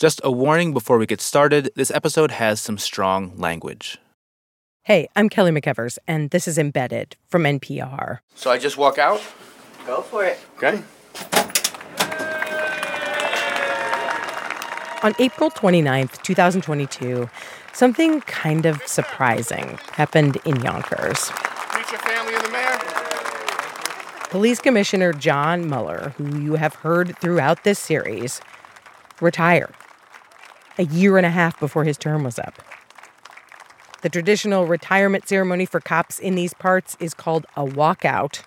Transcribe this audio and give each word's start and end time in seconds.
Just 0.00 0.22
a 0.24 0.32
warning 0.32 0.72
before 0.72 0.96
we 0.96 1.04
get 1.04 1.20
started 1.20 1.70
this 1.76 1.90
episode 1.90 2.30
has 2.30 2.58
some 2.58 2.78
strong 2.78 3.36
language. 3.36 3.98
Hey, 4.84 5.10
I'm 5.14 5.28
Kelly 5.28 5.50
McEvers, 5.50 5.98
and 6.08 6.30
this 6.30 6.48
is 6.48 6.56
Embedded 6.56 7.16
from 7.28 7.42
NPR. 7.42 8.20
So 8.34 8.50
I 8.50 8.56
just 8.56 8.78
walk 8.78 8.96
out? 8.96 9.20
Go 9.86 10.00
for 10.00 10.24
it. 10.24 10.38
Okay. 10.56 10.82
On 15.02 15.14
April 15.18 15.50
29th, 15.50 16.22
2022, 16.22 17.28
something 17.74 18.22
kind 18.22 18.64
of 18.64 18.80
surprising 18.86 19.78
happened 19.92 20.38
in 20.46 20.62
Yonkers. 20.62 21.30
Meet 21.74 21.90
your 21.90 22.00
family 22.00 22.34
and 22.36 22.44
the 22.46 22.50
mayor. 22.50 22.78
Police 24.30 24.60
Commissioner 24.60 25.12
John 25.12 25.68
Mueller, 25.68 26.14
who 26.16 26.40
you 26.40 26.54
have 26.54 26.76
heard 26.76 27.18
throughout 27.18 27.64
this 27.64 27.78
series, 27.78 28.40
retired 29.20 29.74
a 30.80 30.84
year 30.84 31.18
and 31.18 31.26
a 31.26 31.30
half 31.30 31.60
before 31.60 31.84
his 31.84 31.98
term 31.98 32.24
was 32.24 32.38
up. 32.38 32.54
The 34.00 34.08
traditional 34.08 34.66
retirement 34.66 35.28
ceremony 35.28 35.66
for 35.66 35.78
cops 35.78 36.18
in 36.18 36.34
these 36.34 36.54
parts 36.54 36.96
is 36.98 37.12
called 37.12 37.44
a 37.54 37.66
walkout. 37.66 38.42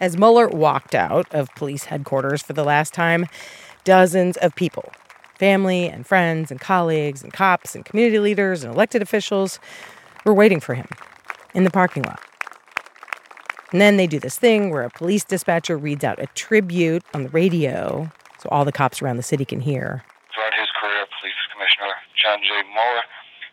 As 0.00 0.16
Mueller 0.16 0.48
walked 0.48 0.96
out 0.96 1.32
of 1.32 1.48
police 1.54 1.84
headquarters 1.84 2.42
for 2.42 2.54
the 2.54 2.64
last 2.64 2.92
time, 2.92 3.26
dozens 3.84 4.36
of 4.38 4.56
people, 4.56 4.92
family 5.38 5.88
and 5.88 6.04
friends 6.04 6.50
and 6.50 6.60
colleagues 6.60 7.22
and 7.22 7.32
cops 7.32 7.76
and 7.76 7.84
community 7.84 8.18
leaders 8.18 8.64
and 8.64 8.74
elected 8.74 9.00
officials, 9.00 9.60
were 10.24 10.34
waiting 10.34 10.58
for 10.58 10.74
him 10.74 10.88
in 11.54 11.62
the 11.62 11.70
parking 11.70 12.02
lot. 12.02 12.20
And 13.70 13.80
then 13.80 13.96
they 13.96 14.08
do 14.08 14.18
this 14.18 14.38
thing 14.38 14.70
where 14.70 14.82
a 14.82 14.90
police 14.90 15.22
dispatcher 15.22 15.78
reads 15.78 16.02
out 16.02 16.18
a 16.18 16.26
tribute 16.34 17.04
on 17.14 17.22
the 17.22 17.28
radio 17.28 18.10
so 18.38 18.48
all 18.50 18.64
the 18.64 18.72
cops 18.72 19.00
around 19.00 19.18
the 19.18 19.22
city 19.22 19.44
can 19.44 19.60
hear. 19.60 20.02
Throughout 20.34 20.54
his 20.58 20.68
career, 20.80 21.06
Police 21.20 21.38
Commissioner 21.52 21.94
John 22.22 22.38
J. 22.40 22.62
Mueller 22.68 23.02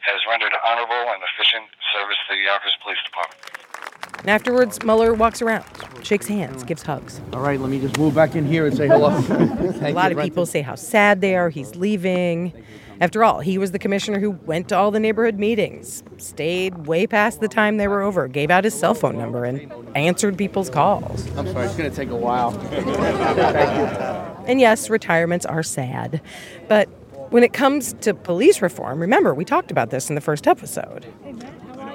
has 0.02 0.22
rendered 0.30 0.53
honorable 0.64 0.94
and 0.94 1.22
efficient 1.34 1.66
service 1.92 2.17
to 2.30 2.36
the 2.36 2.44
Yonkers 2.44 2.78
Police 2.84 2.98
Department. 3.03 4.20
And 4.20 4.30
afterwards, 4.30 4.84
Mueller 4.84 5.14
walks 5.14 5.42
around, 5.42 5.66
shakes 6.03 6.28
hands, 6.28 6.64
gives 6.64 6.84
hugs. 6.84 7.20
All 7.34 7.40
right, 7.40 7.59
let 7.59 7.70
me 7.70 7.80
just 7.80 7.97
move 7.97 8.14
back 8.14 8.36
in 8.36 8.45
here 8.45 8.67
and 8.67 8.78
say 8.78 8.88
hello. 8.88 9.09
A 9.81 9.92
lot 9.94 10.12
of 10.12 10.20
people 10.20 10.45
say 10.45 10.62
how 10.62 10.75
sad 10.75 11.22
they 11.22 11.36
are 11.36 11.50
he's 11.50 11.75
leaving. 11.75 12.53
After 13.02 13.23
all, 13.23 13.40
he 13.40 13.58
was 13.58 13.72
the 13.72 13.80
commissioner 13.80 14.20
who 14.20 14.31
went 14.31 14.67
to 14.70 14.78
all 14.78 14.92
the 14.92 15.00
neighborhood 15.00 15.40
meetings, 15.40 16.03
stayed 16.17 16.86
way 16.86 17.08
past 17.08 17.40
the 17.40 17.47
time 17.47 17.78
they 17.78 17.88
were 17.88 18.02
over, 18.02 18.28
gave 18.28 18.52
out 18.52 18.66
his 18.66 18.78
cell 18.78 18.94
phone 18.94 19.17
number, 19.17 19.45
and 19.45 19.72
answered 19.95 20.38
people's 20.38 20.70
calls. 20.70 21.25
I'm 21.38 21.47
sorry, 21.47 21.66
it's 21.66 21.75
going 21.75 21.90
to 21.90 21.95
take 21.95 22.09
a 22.09 22.16
while. 22.16 22.52
And 24.50 24.59
yes, 24.59 24.90
retirements 24.90 25.45
are 25.45 25.62
sad. 25.62 26.22
But 26.67 26.90
when 27.30 27.44
it 27.44 27.53
comes 27.53 27.94
to 28.02 28.13
police 28.13 28.61
reform, 28.61 28.99
remember, 28.99 29.33
we 29.33 29.45
talked 29.45 29.72
about 29.72 29.91
this 29.91 30.09
in 30.09 30.16
the 30.16 30.22
first 30.22 30.47
episode. 30.47 31.05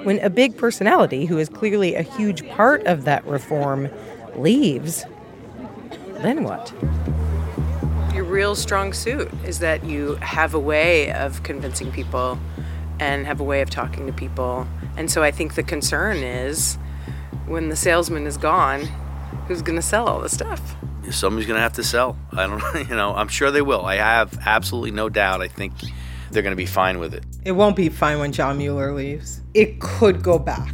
When 0.03 0.19
a 0.19 0.29
big 0.29 0.55
personality 0.55 1.25
who 1.25 1.37
is 1.37 1.49
clearly 1.49 1.95
a 1.95 2.03
huge 2.03 2.47
part 2.49 2.85
of 2.85 3.05
that 3.05 3.25
reform 3.25 3.89
leaves, 4.35 5.03
then 6.19 6.43
what? 6.43 6.73
Your 8.13 8.23
real 8.23 8.55
strong 8.55 8.93
suit 8.93 9.29
is 9.45 9.59
that 9.59 9.83
you 9.83 10.15
have 10.15 10.53
a 10.53 10.59
way 10.59 11.11
of 11.11 11.43
convincing 11.43 11.91
people 11.91 12.37
and 12.99 13.25
have 13.25 13.41
a 13.41 13.43
way 13.43 13.61
of 13.61 13.69
talking 13.69 14.05
to 14.07 14.13
people. 14.13 14.67
And 14.95 15.11
so 15.11 15.21
I 15.21 15.31
think 15.31 15.55
the 15.55 15.63
concern 15.63 16.17
is 16.17 16.75
when 17.45 17.69
the 17.69 17.75
salesman 17.75 18.25
is 18.25 18.37
gone, 18.37 18.81
who's 19.47 19.61
going 19.61 19.75
to 19.75 19.81
sell 19.81 20.07
all 20.07 20.21
the 20.21 20.29
stuff? 20.29 20.75
Somebody's 21.11 21.47
going 21.47 21.57
to 21.57 21.61
have 21.61 21.73
to 21.73 21.83
sell. 21.83 22.17
I 22.31 22.47
don't 22.47 22.61
you 22.89 22.95
know, 22.95 23.13
I'm 23.15 23.27
sure 23.27 23.51
they 23.51 23.61
will. 23.61 23.85
I 23.85 23.95
have 23.95 24.37
absolutely 24.45 24.91
no 24.91 25.09
doubt. 25.09 25.41
I 25.41 25.47
think 25.47 25.73
they're 26.31 26.43
going 26.43 26.51
to 26.51 26.57
be 26.57 26.65
fine 26.65 26.99
with 26.99 27.13
it. 27.13 27.23
It 27.43 27.53
won't 27.53 27.75
be 27.75 27.89
fine 27.89 28.19
when 28.19 28.31
John 28.31 28.57
Mueller 28.57 28.93
leaves. 28.93 29.41
It 29.53 29.79
could 29.79 30.21
go 30.23 30.39
back. 30.39 30.73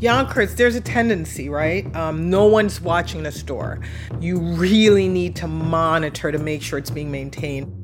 Yonkers, 0.00 0.54
there's 0.54 0.76
a 0.76 0.80
tendency, 0.80 1.48
right? 1.48 1.94
Um, 1.96 2.30
no 2.30 2.46
one's 2.46 2.80
watching 2.80 3.24
the 3.24 3.32
store. 3.32 3.80
You 4.20 4.38
really 4.38 5.08
need 5.08 5.34
to 5.36 5.48
monitor 5.48 6.30
to 6.30 6.38
make 6.38 6.62
sure 6.62 6.78
it's 6.78 6.90
being 6.90 7.10
maintained. 7.10 7.74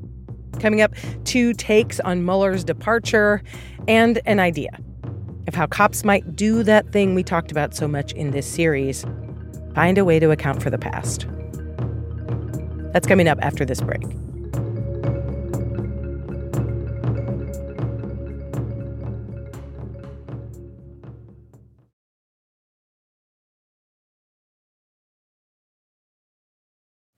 Coming 0.61 0.81
up, 0.81 0.95
two 1.25 1.53
takes 1.55 1.99
on 2.01 2.25
Mueller's 2.25 2.63
departure 2.63 3.43
and 3.89 4.21
an 4.27 4.39
idea 4.39 4.79
of 5.49 5.55
how 5.55 5.67
cops 5.67 6.05
might 6.05 6.37
do 6.37 6.63
that 6.63 6.93
thing 6.93 7.15
we 7.15 7.25
talked 7.25 7.51
about 7.51 7.75
so 7.75 7.89
much 7.89 8.13
in 8.13 8.31
this 8.31 8.47
series 8.47 9.05
find 9.75 9.99
a 9.99 10.05
way 10.05 10.19
to 10.19 10.31
account 10.31 10.63
for 10.63 10.71
the 10.71 10.79
past. 10.79 11.27
That's 12.93 13.07
coming 13.07 13.29
up 13.29 13.39
after 13.43 13.65
this 13.65 13.81
break. 13.81 14.05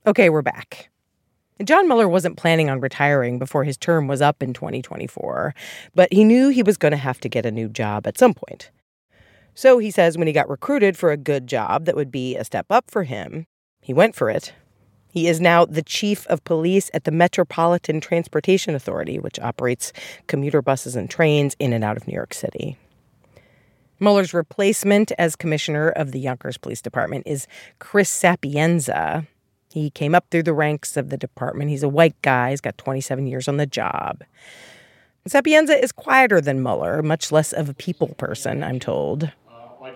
Okay, 0.07 0.31
we're 0.31 0.41
back. 0.41 0.89
John 1.65 1.89
Mueller 1.89 2.09
wasn't 2.09 2.37
planning 2.37 2.71
on 2.71 2.81
retiring 2.81 3.41
before 3.41 3.65
his 3.65 3.77
term 3.77 4.07
was 4.07 4.23
up 4.23 4.41
in 4.41 4.53
2024, 4.53 5.53
but 5.97 6.13
he 6.13 6.23
knew 6.23 6.49
he 6.49 6.63
was 6.63 6.77
going 6.77 6.93
to 6.93 6.97
have 6.97 7.19
to 7.21 7.29
get 7.29 7.45
a 7.45 7.51
new 7.51 7.69
job 7.69 8.07
at 8.07 8.17
some 8.17 8.33
point. 8.33 8.71
So 9.57 9.79
he 9.79 9.91
says 9.91 10.19
when 10.19 10.27
he 10.27 10.35
got 10.35 10.51
recruited 10.51 10.99
for 10.99 11.11
a 11.11 11.17
good 11.17 11.47
job 11.47 11.87
that 11.87 11.97
would 11.97 12.13
be 12.13 12.37
a 12.37 12.45
step 12.45 12.67
up 12.69 12.91
for 12.91 13.05
him, 13.05 13.47
he 13.81 13.95
went 13.95 14.15
for 14.15 14.29
it. 14.29 14.53
He 15.09 15.29
is 15.29 15.41
now 15.41 15.65
the 15.65 15.83
chief 15.83 16.27
of 16.27 16.45
police 16.45 16.91
at 16.93 17.05
the 17.05 17.11
Metropolitan 17.11 18.03
Transportation 18.03 18.75
Authority, 18.75 19.19
which 19.19 19.41
operates 19.41 19.95
commuter 20.27 20.61
buses 20.61 20.95
and 20.95 21.09
trains 21.09 21.57
in 21.59 21.73
and 21.73 21.83
out 21.83 21.97
of 21.97 22.07
New 22.07 22.13
York 22.13 22.35
City. 22.35 22.77
Mueller's 23.99 24.35
replacement 24.35 25.11
as 25.17 25.37
commissioner 25.37 25.89
of 25.89 26.13
the 26.13 26.21
Yonkers 26.21 26.59
Police 26.59 26.83
Department 26.83 27.27
is 27.27 27.47
Chris 27.79 28.11
Sapienza. 28.11 29.27
He 29.73 29.89
came 29.89 30.15
up 30.15 30.27
through 30.31 30.43
the 30.43 30.53
ranks 30.53 30.99
of 30.99 31.09
the 31.09 31.17
department. 31.17 31.71
He's 31.71 31.83
a 31.83 31.89
white 31.89 32.21
guy, 32.21 32.51
he's 32.51 32.61
got 32.61 32.77
27 32.77 33.27
years 33.27 33.49
on 33.49 33.57
the 33.57 33.65
job. 33.65 34.23
Sapienza 35.27 35.83
is 35.83 35.93
quieter 35.93 36.43
than 36.43 36.63
Mueller, 36.63 37.03
much 37.03 37.33
less 37.33 37.55
of 37.55 37.71
a 37.71 37.75
people 37.75 38.09
person, 38.19 38.63
I'm 38.63 38.79
told. 38.79 39.33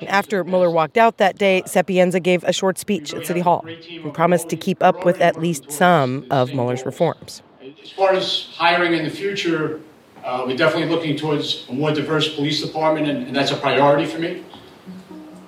After 0.09 0.45
Mueller 0.45 0.71
walked 0.71 0.97
out 0.97 1.19
that 1.19 1.39
day, 1.39 1.63
Sapienza 1.67 2.21
gave 2.21 2.45
a 2.45 2.53
short 2.53 2.79
speech 2.79 3.15
at 3.15 3.27
City 3.27 3.41
Hall 3.41 3.65
and 3.67 4.15
promised 4.15 4.49
to 4.51 4.57
keep 4.57 4.83
up 4.83 5.05
with 5.05 5.21
at 5.21 5.39
least 5.39 5.71
some 5.71 6.27
of 6.31 6.53
Mueller's 6.53 6.85
reforms. 6.85 7.43
As 7.83 7.91
far 7.93 8.13
as 8.13 8.49
hiring 8.55 8.95
in 8.95 9.05
the 9.05 9.11
future, 9.11 9.81
uh, 10.25 10.45
we're 10.47 10.57
definitely 10.57 10.95
looking 10.95 11.17
towards 11.17 11.67
a 11.69 11.73
more 11.73 11.93
diverse 11.93 12.35
police 12.35 12.63
department, 12.63 13.09
and, 13.09 13.27
and 13.27 13.37
that's 13.37 13.51
a 13.51 13.57
priority 13.57 14.07
for 14.07 14.19
me. 14.19 14.45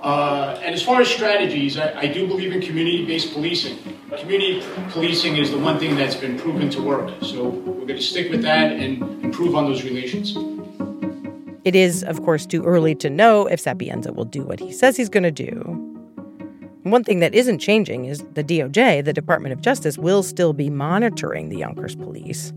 Uh, 0.03 0.59
and 0.63 0.75
as 0.75 0.83
far 0.83 1.01
as 1.01 1.09
strategies, 1.09 1.79
I, 1.79 2.01
I 2.01 2.07
do 2.07 2.27
believe 2.27 2.53
in 2.53 2.61
community-based 2.61 3.33
policing. 3.33 3.79
Community 4.19 4.63
policing 4.91 5.37
is 5.37 5.53
the 5.53 5.59
one 5.59 5.79
thing 5.79 5.95
that's 5.95 6.17
been 6.17 6.37
proven 6.39 6.69
to 6.71 6.83
work. 6.83 7.15
So 7.23 7.49
we're 7.49 7.87
going 7.87 7.99
to 7.99 8.03
stick 8.03 8.31
with 8.31 8.43
that 8.43 8.73
and 8.73 9.01
improve 9.25 9.55
on 9.55 9.65
those 9.65 9.85
relations. 9.85 10.37
It 11.65 11.77
is, 11.77 12.03
of 12.03 12.23
course, 12.25 12.45
too 12.45 12.65
early 12.65 12.95
to 12.97 13.09
know 13.09 13.47
if 13.47 13.61
Sapienza 13.61 14.13
will 14.13 14.25
do 14.25 14.43
what 14.43 14.59
he 14.59 14.73
says 14.73 14.97
he's 14.97 15.09
going 15.09 15.23
to 15.23 15.31
do. 15.31 15.89
One 16.83 17.05
thing 17.05 17.21
that 17.21 17.33
isn't 17.35 17.61
changing 17.61 18.07
is 18.07 18.25
the 18.33 18.43
DOJ, 18.43 19.05
the 19.05 19.13
Department 19.13 19.53
of 19.53 19.61
Justice, 19.61 19.97
will 19.97 20.25
still 20.25 20.53
be 20.53 20.69
monitoring 20.69 21.49
the 21.49 21.59
Yonkers 21.59 21.95
police, 21.95 22.53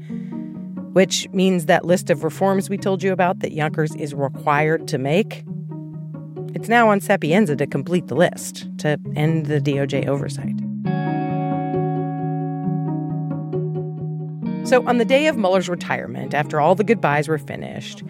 which 0.94 1.30
means 1.30 1.68
that 1.68 1.86
list 1.86 2.10
of 2.10 2.24
reforms 2.24 2.68
we 2.68 2.78
told 2.80 3.04
you 3.04 3.12
about 3.12 3.40
that 3.42 3.52
Yonkers 3.52 3.94
is 3.96 4.16
required 4.16 4.88
to 4.88 4.98
make. 4.98 5.44
It's 6.56 6.68
now 6.68 6.90
on 6.90 7.00
Sapienza 7.00 7.56
to 7.58 7.68
complete 7.68 8.08
the 8.08 8.16
list 8.16 8.68
to 8.80 9.00
end 9.16 9.46
the 9.46 9.62
DOJ 9.62 10.08
oversight. 10.08 10.56
So, 14.68 14.84
on 14.88 14.98
the 14.98 15.06
day 15.06 15.28
of 15.28 15.38
Mueller's 15.38 15.70
retirement, 15.70 16.34
after 16.34 16.60
all 16.60 16.74
the 16.74 16.84
goodbyes 16.84 17.28
were 17.28 17.38
finished, 17.38 18.02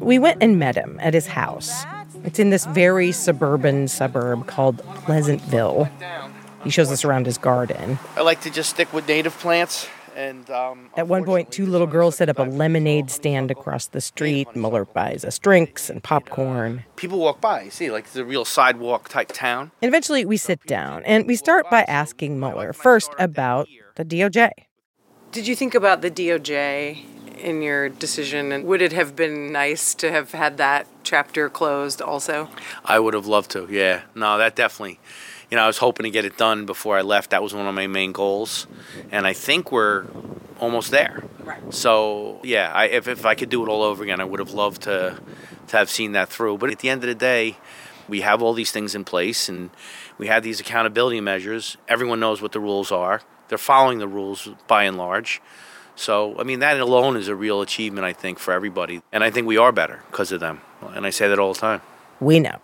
we 0.00 0.18
went 0.18 0.42
and 0.42 0.58
met 0.58 0.74
him 0.74 0.98
at 1.00 1.14
his 1.14 1.26
house. 1.26 1.84
It's 2.24 2.38
in 2.38 2.50
this 2.50 2.66
very 2.66 3.12
suburban 3.12 3.88
suburb 3.88 4.46
called 4.46 4.78
Pleasantville. 5.04 5.88
He 6.64 6.70
shows 6.70 6.90
us 6.90 7.04
around 7.04 7.26
his 7.26 7.38
garden. 7.38 7.98
I 8.16 8.22
like 8.22 8.40
to 8.42 8.50
just 8.50 8.70
stick 8.70 8.92
with 8.92 9.08
native 9.08 9.38
plants. 9.38 9.88
And 10.16 10.50
um, 10.50 10.90
At 10.96 11.06
one 11.08 11.24
point, 11.24 11.50
two 11.52 11.64
little 11.64 11.86
girls 11.86 12.16
set 12.16 12.28
up 12.28 12.38
a 12.38 12.42
lemonade 12.42 13.10
stand 13.10 13.50
across 13.50 13.86
the 13.86 14.00
street. 14.00 14.54
Mueller 14.54 14.84
buys 14.84 15.24
us 15.24 15.38
drinks 15.38 15.88
and 15.88 16.02
popcorn. 16.02 16.84
people 16.96 17.18
walk 17.18 17.40
by. 17.40 17.62
You 17.62 17.70
see, 17.70 17.90
like 17.90 18.04
it's 18.04 18.16
a 18.16 18.24
real 18.24 18.44
sidewalk 18.44 19.08
type 19.08 19.28
town. 19.32 19.70
And 19.80 19.88
eventually, 19.88 20.26
we 20.26 20.36
sit 20.36 20.62
down 20.66 21.04
and 21.04 21.26
we 21.26 21.36
start 21.36 21.70
by 21.70 21.82
asking 21.84 22.38
Mueller 22.38 22.72
first 22.72 23.12
about 23.18 23.68
the 23.94 24.04
DOJ. 24.04 24.50
Did 25.32 25.46
you 25.46 25.54
think 25.54 25.76
about 25.76 26.02
the 26.02 26.10
DOJ 26.10 27.04
in 27.38 27.62
your 27.62 27.88
decision? 27.88 28.50
And 28.50 28.64
would 28.64 28.82
it 28.82 28.92
have 28.92 29.14
been 29.14 29.52
nice 29.52 29.94
to 29.94 30.10
have 30.10 30.32
had 30.32 30.56
that 30.56 30.88
chapter 31.04 31.48
closed 31.48 32.02
also? 32.02 32.48
I 32.84 32.98
would 32.98 33.14
have 33.14 33.28
loved 33.28 33.52
to. 33.52 33.68
Yeah. 33.70 34.02
No, 34.16 34.38
that 34.38 34.56
definitely. 34.56 34.98
You 35.48 35.56
know, 35.56 35.62
I 35.62 35.66
was 35.68 35.78
hoping 35.78 36.02
to 36.02 36.10
get 36.10 36.24
it 36.24 36.36
done 36.36 36.66
before 36.66 36.98
I 36.98 37.02
left. 37.02 37.30
That 37.30 37.44
was 37.44 37.54
one 37.54 37.68
of 37.68 37.74
my 37.76 37.86
main 37.86 38.10
goals, 38.10 38.66
and 39.12 39.24
I 39.24 39.32
think 39.32 39.70
we're 39.70 40.06
almost 40.58 40.90
there. 40.90 41.22
Right. 41.44 41.72
So 41.72 42.40
yeah, 42.42 42.72
I, 42.72 42.86
if 42.86 43.06
if 43.06 43.24
I 43.24 43.36
could 43.36 43.50
do 43.50 43.64
it 43.64 43.68
all 43.68 43.82
over 43.82 44.02
again, 44.02 44.20
I 44.20 44.24
would 44.24 44.40
have 44.40 44.52
loved 44.52 44.82
to 44.82 45.20
to 45.68 45.76
have 45.76 45.90
seen 45.90 46.10
that 46.12 46.28
through. 46.28 46.58
But 46.58 46.70
at 46.70 46.80
the 46.80 46.88
end 46.88 47.04
of 47.04 47.08
the 47.08 47.14
day, 47.14 47.56
we 48.08 48.20
have 48.22 48.42
all 48.42 48.52
these 48.52 48.72
things 48.72 48.96
in 48.96 49.04
place, 49.04 49.48
and 49.48 49.70
we 50.18 50.26
have 50.26 50.42
these 50.42 50.58
accountability 50.60 51.20
measures. 51.20 51.76
Everyone 51.88 52.18
knows 52.18 52.42
what 52.42 52.50
the 52.50 52.60
rules 52.60 52.90
are. 52.90 53.22
They're 53.50 53.58
following 53.58 53.98
the 53.98 54.08
rules 54.08 54.48
by 54.68 54.84
and 54.84 54.96
large. 54.96 55.42
So 55.96 56.38
I 56.38 56.44
mean, 56.44 56.60
that 56.60 56.80
alone 56.80 57.16
is 57.16 57.28
a 57.28 57.34
real 57.34 57.60
achievement, 57.60 58.06
I 58.06 58.12
think, 58.12 58.38
for 58.38 58.54
everybody. 58.54 59.02
And 59.12 59.22
I 59.22 59.30
think 59.30 59.46
we 59.46 59.58
are 59.58 59.72
better 59.72 60.02
because 60.10 60.32
of 60.32 60.40
them. 60.40 60.60
And 60.94 61.04
I 61.04 61.10
say 61.10 61.28
that 61.28 61.38
all 61.38 61.52
the 61.52 61.58
time. 61.58 61.82
We 62.20 62.38
know. 62.38 62.58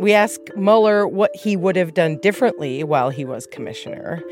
We 0.00 0.12
ask 0.12 0.40
Mueller 0.56 1.06
what 1.06 1.34
he 1.34 1.56
would 1.56 1.76
have 1.76 1.94
done 1.94 2.18
differently 2.18 2.84
while 2.84 3.10
he 3.10 3.24
was 3.24 3.46
commissioner, 3.46 4.22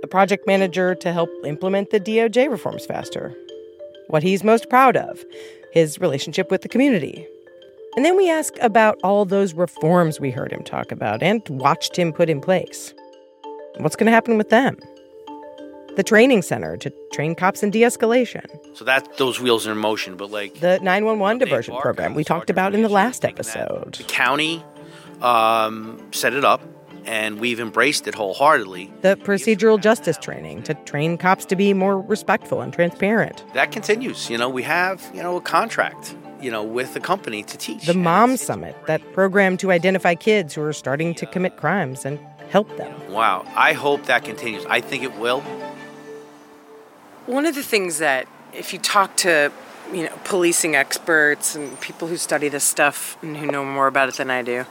the 0.00 0.08
project 0.08 0.46
manager 0.46 0.94
to 0.94 1.12
help 1.12 1.30
implement 1.44 1.90
the 1.90 2.00
DOJ 2.00 2.50
reforms 2.50 2.86
faster, 2.86 3.34
what 4.08 4.22
he's 4.22 4.44
most 4.44 4.68
proud 4.70 4.96
of, 4.96 5.24
his 5.72 6.00
relationship 6.00 6.50
with 6.50 6.62
the 6.62 6.68
community. 6.68 7.26
And 7.96 8.04
then 8.04 8.16
we 8.16 8.30
ask 8.30 8.54
about 8.60 8.98
all 9.02 9.24
those 9.24 9.54
reforms 9.54 10.20
we 10.20 10.30
heard 10.30 10.52
him 10.52 10.62
talk 10.62 10.92
about 10.92 11.22
and 11.22 11.42
watched 11.48 11.96
him 11.96 12.12
put 12.12 12.28
in 12.28 12.40
place. 12.40 12.94
What's 13.78 13.96
going 13.96 14.06
to 14.06 14.12
happen 14.12 14.38
with 14.38 14.50
them? 14.50 14.78
The 15.96 16.02
training 16.02 16.42
center 16.42 16.76
to 16.76 16.92
train 17.12 17.34
cops 17.34 17.62
in 17.62 17.70
de 17.70 17.80
escalation, 17.82 18.44
So 18.76 18.84
that 18.84 19.16
those 19.16 19.40
wheels 19.40 19.66
are 19.66 19.72
in 19.72 19.78
motion. 19.78 20.16
But 20.16 20.30
like 20.30 20.60
the 20.60 20.78
911 20.80 21.38
diversion 21.38 21.74
are 21.74 21.80
program 21.80 22.14
we 22.14 22.22
talked 22.24 22.50
about 22.50 22.74
in 22.74 22.82
the 22.82 22.88
last 22.90 23.24
episode. 23.24 23.94
The 23.94 24.04
county 24.04 24.62
um, 25.22 25.98
set 26.12 26.34
it 26.34 26.44
up, 26.44 26.60
and 27.06 27.40
we've 27.40 27.60
embraced 27.60 28.06
it 28.06 28.14
wholeheartedly. 28.14 28.92
the 29.00 29.16
procedural 29.16 29.80
justice 29.80 30.18
training 30.18 30.62
to 30.64 30.74
train 30.84 31.16
cops 31.16 31.46
to 31.46 31.56
be 31.56 31.72
more 31.72 31.98
respectful 32.00 32.60
and 32.60 32.74
transparent. 32.74 33.42
That 33.54 33.72
continues. 33.72 34.28
You 34.28 34.36
know, 34.36 34.50
we 34.50 34.64
have 34.64 35.02
you 35.14 35.22
know 35.22 35.36
a 35.36 35.40
contract. 35.40 36.14
You 36.38 36.50
know, 36.50 36.62
with 36.62 36.92
the 36.92 37.00
company 37.00 37.42
to 37.44 37.56
teach. 37.56 37.86
The 37.86 37.94
Mom 37.94 38.36
Summit, 38.36 38.76
that 38.86 39.00
program 39.14 39.56
to 39.56 39.72
identify 39.72 40.14
kids 40.14 40.54
who 40.54 40.60
are 40.62 40.74
starting 40.74 41.14
to 41.14 41.24
commit 41.24 41.56
crimes 41.56 42.04
and 42.04 42.18
help 42.50 42.76
them. 42.76 43.12
Wow, 43.12 43.44
I 43.54 43.72
hope 43.72 44.06
that 44.06 44.24
continues. 44.24 44.64
I 44.66 44.80
think 44.80 45.02
it 45.02 45.16
will. 45.18 45.40
One 47.26 47.46
of 47.46 47.54
the 47.54 47.62
things 47.62 47.98
that, 47.98 48.28
if 48.52 48.72
you 48.72 48.78
talk 48.78 49.16
to, 49.18 49.52
you 49.92 50.04
know, 50.04 50.18
policing 50.24 50.76
experts 50.76 51.54
and 51.54 51.80
people 51.80 52.08
who 52.08 52.16
study 52.16 52.48
this 52.48 52.64
stuff 52.64 53.18
and 53.22 53.36
who 53.36 53.46
know 53.46 53.64
more 53.64 53.86
about 53.86 54.08
it 54.08 54.16
than 54.16 54.30
I 54.30 54.42
do, 54.42 54.64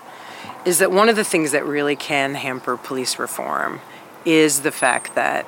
is 0.66 0.80
that 0.80 0.92
one 0.92 1.10
of 1.10 1.16
the 1.16 1.24
things 1.24 1.52
that 1.52 1.66
really 1.66 1.96
can 1.96 2.36
hamper 2.36 2.78
police 2.78 3.20
reform 3.20 3.82
is 4.26 4.62
the 4.62 4.72
fact 4.72 5.16
that 5.16 5.46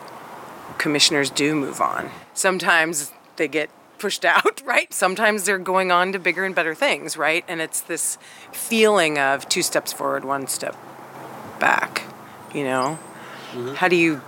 commissioners 0.77 1.29
do 1.29 1.55
move 1.55 1.81
on. 1.81 2.11
Sometimes 2.33 3.11
they 3.37 3.47
get 3.47 3.69
pushed 3.97 4.25
out, 4.25 4.61
right? 4.65 4.93
Sometimes 4.93 5.45
they're 5.45 5.57
going 5.57 5.91
on 5.91 6.11
to 6.13 6.19
bigger 6.19 6.43
and 6.45 6.53
better 6.53 6.75
things, 6.75 7.17
right? 7.17 7.43
And 7.47 7.61
it's 7.61 7.81
this 7.81 8.17
feeling 8.51 9.17
of 9.17 9.47
two 9.49 9.61
steps 9.61 9.91
forward, 9.93 10.23
one 10.23 10.47
step 10.47 10.75
back, 11.59 12.03
you 12.53 12.63
know? 12.63 12.99
Mm-hmm. 13.51 13.75
How 13.75 13.87
do 13.87 13.95
you 13.95 14.21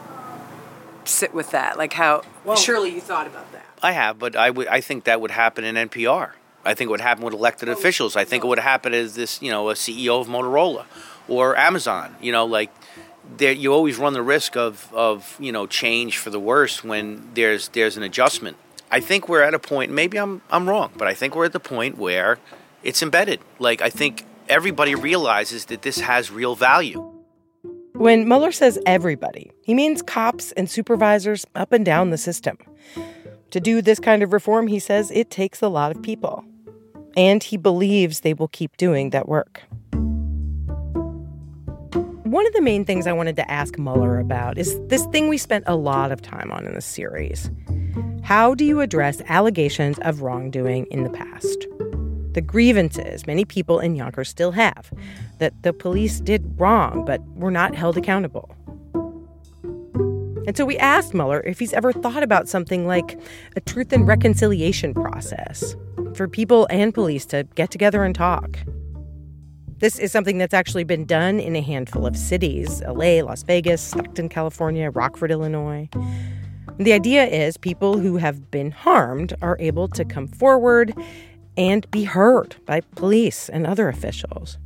sit 1.05 1.33
with 1.33 1.51
that? 1.51 1.77
Like 1.77 1.93
how 1.93 2.23
surely 2.55 2.91
you 2.91 3.01
thought 3.01 3.27
about 3.27 3.51
that. 3.51 3.65
I 3.81 3.93
have, 3.93 4.19
but 4.19 4.35
I 4.35 4.49
would. 4.49 4.67
I 4.67 4.81
think 4.81 5.05
that 5.05 5.21
would 5.21 5.31
happen 5.31 5.63
in 5.63 5.75
NPR. 5.75 6.31
I 6.65 6.73
think 6.73 6.89
it 6.89 6.91
would 6.91 7.01
happen 7.01 7.23
with 7.23 7.33
elected 7.33 7.69
oh, 7.69 7.73
officials. 7.73 8.15
I 8.15 8.25
think 8.25 8.43
it 8.43 8.47
would 8.47 8.59
happen 8.59 8.93
as 8.93 9.15
this, 9.15 9.41
you 9.41 9.49
know, 9.49 9.69
a 9.69 9.73
CEO 9.73 10.19
of 10.19 10.27
Motorola 10.27 10.85
or 11.27 11.57
Amazon. 11.57 12.15
You 12.21 12.31
know, 12.31 12.45
like 12.45 12.71
there, 13.37 13.51
you 13.51 13.73
always 13.73 13.97
run 13.97 14.13
the 14.13 14.21
risk 14.21 14.57
of, 14.57 14.91
of 14.93 15.37
you 15.39 15.51
know 15.51 15.67
change 15.67 16.17
for 16.17 16.29
the 16.29 16.39
worse 16.39 16.83
when 16.83 17.29
there's 17.33 17.69
there's 17.69 17.97
an 17.97 18.03
adjustment. 18.03 18.57
I 18.91 18.99
think 18.99 19.29
we're 19.29 19.43
at 19.43 19.53
a 19.53 19.59
point. 19.59 19.91
Maybe 19.91 20.17
I'm 20.17 20.41
I'm 20.51 20.69
wrong, 20.69 20.91
but 20.97 21.07
I 21.07 21.13
think 21.13 21.35
we're 21.35 21.45
at 21.45 21.53
the 21.53 21.59
point 21.59 21.97
where 21.97 22.39
it's 22.83 23.01
embedded. 23.01 23.39
Like 23.59 23.81
I 23.81 23.89
think 23.89 24.25
everybody 24.49 24.95
realizes 24.95 25.65
that 25.65 25.83
this 25.83 25.99
has 26.01 26.31
real 26.31 26.55
value. 26.55 27.18
When 27.99 28.29
Mueller 28.29 28.53
says 28.53 28.79
everybody, 28.85 29.51
he 29.61 29.73
means 29.73 30.01
cops 30.01 30.53
and 30.53 30.69
supervisors 30.69 31.45
up 31.55 31.73
and 31.73 31.85
down 31.85 32.11
the 32.11 32.17
system. 32.17 32.57
To 33.51 33.59
do 33.59 33.81
this 33.81 33.99
kind 33.99 34.23
of 34.23 34.31
reform, 34.31 34.67
he 34.67 34.79
says 34.79 35.11
it 35.11 35.29
takes 35.29 35.61
a 35.61 35.67
lot 35.67 35.93
of 35.93 36.01
people. 36.01 36.45
And 37.17 37.43
he 37.43 37.57
believes 37.57 38.21
they 38.21 38.33
will 38.33 38.47
keep 38.47 38.77
doing 38.77 39.09
that 39.09 39.27
work. 39.27 39.63
One 42.23 42.47
of 42.47 42.53
the 42.53 42.61
main 42.61 42.85
things 42.85 43.05
I 43.05 43.11
wanted 43.11 43.35
to 43.35 43.51
ask 43.51 43.77
Mueller 43.77 44.17
about 44.17 44.57
is 44.57 44.79
this 44.87 45.05
thing 45.07 45.27
we 45.27 45.37
spent 45.37 45.65
a 45.67 45.75
lot 45.75 46.13
of 46.13 46.21
time 46.21 46.53
on 46.53 46.65
in 46.65 46.75
this 46.75 46.85
series. 46.85 47.51
How 48.23 48.55
do 48.55 48.63
you 48.63 48.79
address 48.79 49.21
allegations 49.27 49.99
of 50.03 50.21
wrongdoing 50.21 50.85
in 50.85 51.03
the 51.03 51.09
past? 51.09 51.67
The 52.33 52.41
grievances 52.41 53.25
many 53.25 53.45
people 53.45 53.79
in 53.79 53.95
Yonkers 53.95 54.29
still 54.29 54.51
have 54.51 54.91
that 55.39 55.63
the 55.63 55.73
police 55.73 56.19
did 56.19 56.59
wrong 56.59 57.05
but 57.05 57.21
were 57.35 57.51
not 57.51 57.75
held 57.75 57.97
accountable. 57.97 58.55
And 60.45 60.57
so 60.57 60.65
we 60.65 60.77
asked 60.77 61.13
Mueller 61.13 61.41
if 61.41 61.59
he's 61.59 61.73
ever 61.73 61.93
thought 61.93 62.23
about 62.23 62.47
something 62.47 62.87
like 62.87 63.19
a 63.55 63.61
truth 63.61 63.93
and 63.93 64.07
reconciliation 64.07 64.93
process 64.93 65.75
for 66.15 66.27
people 66.27 66.67
and 66.71 66.93
police 66.93 67.25
to 67.27 67.47
get 67.55 67.71
together 67.71 68.03
and 68.03 68.15
talk. 68.15 68.57
This 69.77 69.97
is 69.97 70.11
something 70.11 70.37
that's 70.37 70.53
actually 70.53 70.83
been 70.83 71.05
done 71.05 71.39
in 71.39 71.55
a 71.55 71.61
handful 71.61 72.05
of 72.05 72.17
cities 72.17 72.81
LA, 72.81 73.21
Las 73.23 73.43
Vegas, 73.43 73.81
Stockton, 73.81 74.27
California, 74.27 74.89
Rockford, 74.91 75.31
Illinois. 75.31 75.87
The 76.79 76.93
idea 76.93 77.25
is 77.25 77.55
people 77.57 77.97
who 77.97 78.17
have 78.17 78.49
been 78.51 78.71
harmed 78.71 79.33
are 79.41 79.55
able 79.59 79.87
to 79.89 80.03
come 80.03 80.27
forward 80.27 80.93
and 81.57 81.89
be 81.91 82.03
heard 82.03 82.55
by 82.65 82.81
police 82.81 83.49
and 83.49 83.65
other 83.65 83.89
officials. 83.89 84.57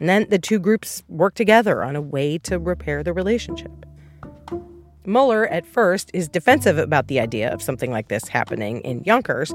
And 0.00 0.08
then 0.08 0.26
the 0.28 0.38
two 0.38 0.58
groups 0.58 1.02
work 1.08 1.34
together 1.34 1.82
on 1.82 1.96
a 1.96 2.00
way 2.00 2.38
to 2.38 2.58
repair 2.58 3.02
the 3.02 3.12
relationship. 3.12 3.86
Mueller, 5.06 5.46
at 5.46 5.66
first, 5.66 6.10
is 6.14 6.28
defensive 6.28 6.78
about 6.78 7.08
the 7.08 7.20
idea 7.20 7.52
of 7.52 7.62
something 7.62 7.90
like 7.90 8.08
this 8.08 8.28
happening 8.28 8.80
in 8.80 9.04
Yonkers, 9.04 9.54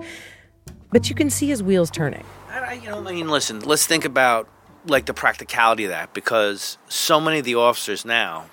but 0.91 1.09
you 1.09 1.15
can 1.15 1.29
see 1.29 1.47
his 1.47 1.63
wheels 1.63 1.89
turning. 1.89 2.23
I, 2.51 2.73
you 2.73 2.89
know, 2.89 2.99
I 2.99 3.13
mean, 3.13 3.29
listen, 3.29 3.59
let's 3.61 3.85
think 3.85 4.05
about 4.05 4.47
like 4.85 5.05
the 5.05 5.13
practicality 5.13 5.85
of 5.85 5.89
that 5.89 6.13
because 6.13 6.77
so 6.87 7.19
many 7.19 7.39
of 7.39 7.45
the 7.45 7.55
officers 7.55 8.05
now, 8.05 8.45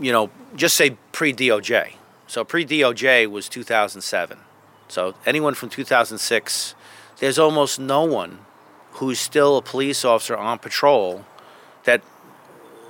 you 0.00 0.12
know, 0.12 0.30
just 0.56 0.76
say 0.76 0.96
pre 1.12 1.32
DOJ. 1.32 1.94
So 2.26 2.44
pre 2.44 2.64
DOJ 2.64 3.30
was 3.30 3.48
2007. 3.48 4.38
So 4.88 5.14
anyone 5.26 5.54
from 5.54 5.68
2006, 5.68 6.74
there's 7.18 7.38
almost 7.38 7.78
no 7.78 8.04
one 8.04 8.38
who's 8.92 9.18
still 9.18 9.56
a 9.56 9.62
police 9.62 10.04
officer 10.04 10.36
on 10.36 10.58
patrol 10.58 11.24
that 11.84 12.02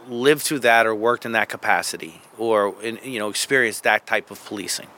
lived 0.09 0.43
through 0.43 0.61
that 0.61 0.87
or 0.87 0.95
worked 0.95 1.25
in 1.25 1.33
that 1.33 1.49
capacity 1.49 2.21
or 2.39 2.75
in, 2.83 2.99
you 3.03 3.19
know 3.19 3.29
experienced 3.29 3.83
that 3.85 4.07
type 4.07 4.31
of 4.31 4.45
policing. 4.45 4.89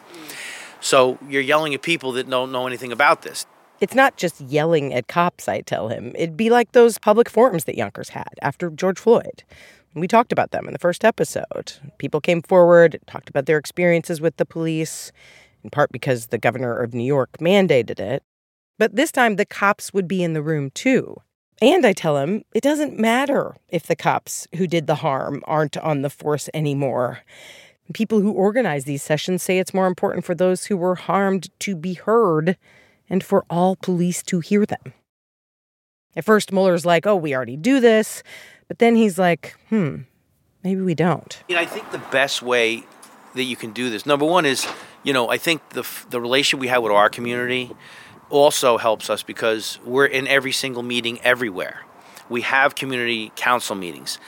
So 0.80 1.18
you're 1.28 1.42
yelling 1.42 1.74
at 1.74 1.82
people 1.82 2.12
that 2.12 2.28
don't 2.28 2.52
know 2.52 2.66
anything 2.66 2.92
about 2.92 3.22
this. 3.22 3.46
It's 3.80 3.94
not 3.94 4.16
just 4.16 4.40
yelling 4.40 4.94
at 4.94 5.06
cops, 5.06 5.48
I 5.48 5.60
tell 5.60 5.88
him. 5.88 6.12
It'd 6.14 6.36
be 6.36 6.48
like 6.48 6.72
those 6.72 6.98
public 6.98 7.28
forums 7.28 7.64
that 7.64 7.76
Yonkers 7.76 8.10
had 8.10 8.32
after 8.40 8.70
George 8.70 8.98
Floyd. 8.98 9.42
We 9.94 10.08
talked 10.08 10.32
about 10.32 10.50
them 10.50 10.66
in 10.66 10.72
the 10.72 10.78
first 10.78 11.04
episode. 11.04 11.72
People 11.98 12.20
came 12.20 12.42
forward, 12.42 12.98
talked 13.06 13.30
about 13.30 13.46
their 13.46 13.58
experiences 13.58 14.20
with 14.20 14.36
the 14.36 14.44
police, 14.44 15.10
in 15.62 15.70
part 15.70 15.90
because 15.90 16.26
the 16.26 16.38
governor 16.38 16.76
of 16.76 16.94
New 16.94 17.04
York 17.04 17.38
mandated 17.38 17.98
it. 17.98 18.22
But 18.78 18.96
this 18.96 19.12
time, 19.12 19.36
the 19.36 19.46
cops 19.46 19.92
would 19.92 20.06
be 20.06 20.22
in 20.22 20.32
the 20.32 20.42
room 20.42 20.70
too. 20.70 21.16
And 21.62 21.86
I 21.86 21.92
tell 21.92 22.18
him 22.18 22.44
it 22.52 22.62
doesn't 22.62 22.98
matter 22.98 23.56
if 23.68 23.86
the 23.86 23.96
cops 23.96 24.46
who 24.56 24.66
did 24.66 24.86
the 24.86 24.96
harm 24.96 25.42
aren't 25.46 25.76
on 25.78 26.02
the 26.02 26.10
force 26.10 26.50
anymore. 26.52 27.20
People 27.94 28.20
who 28.20 28.32
organize 28.32 28.84
these 28.84 29.02
sessions 29.02 29.42
say 29.42 29.58
it's 29.58 29.72
more 29.72 29.86
important 29.86 30.24
for 30.24 30.34
those 30.34 30.66
who 30.66 30.76
were 30.76 30.96
harmed 30.96 31.48
to 31.60 31.74
be 31.74 31.94
heard 31.94 32.58
and 33.08 33.24
for 33.24 33.44
all 33.48 33.76
police 33.76 34.22
to 34.24 34.40
hear 34.40 34.66
them. 34.66 34.92
At 36.14 36.24
first, 36.24 36.52
Mueller's 36.52 36.84
like, 36.84 37.06
oh, 37.06 37.16
we 37.16 37.34
already 37.34 37.56
do 37.56 37.78
this. 37.80 38.22
But 38.68 38.80
then 38.80 38.96
he's 38.96 39.18
like, 39.18 39.56
hmm, 39.68 39.98
maybe 40.64 40.80
we 40.80 40.94
don't. 40.94 41.42
You 41.48 41.54
know, 41.54 41.62
I 41.62 41.66
think 41.66 41.90
the 41.92 42.02
best 42.10 42.42
way 42.42 42.84
that 43.34 43.44
you 43.44 43.54
can 43.54 43.72
do 43.72 43.88
this, 43.88 44.04
number 44.04 44.24
one, 44.24 44.44
is 44.44 44.66
you 45.04 45.12
know, 45.12 45.30
I 45.30 45.38
think 45.38 45.68
the 45.70 45.86
the 46.10 46.20
relation 46.20 46.58
we 46.58 46.66
have 46.66 46.82
with 46.82 46.90
our 46.90 47.08
community 47.08 47.70
also 48.30 48.78
helps 48.78 49.10
us 49.10 49.22
because 49.22 49.78
we're 49.84 50.06
in 50.06 50.26
every 50.26 50.52
single 50.52 50.82
meeting 50.82 51.20
everywhere. 51.22 51.82
We 52.28 52.42
have 52.42 52.74
community 52.74 53.32
council 53.36 53.76
meetings. 53.76 54.18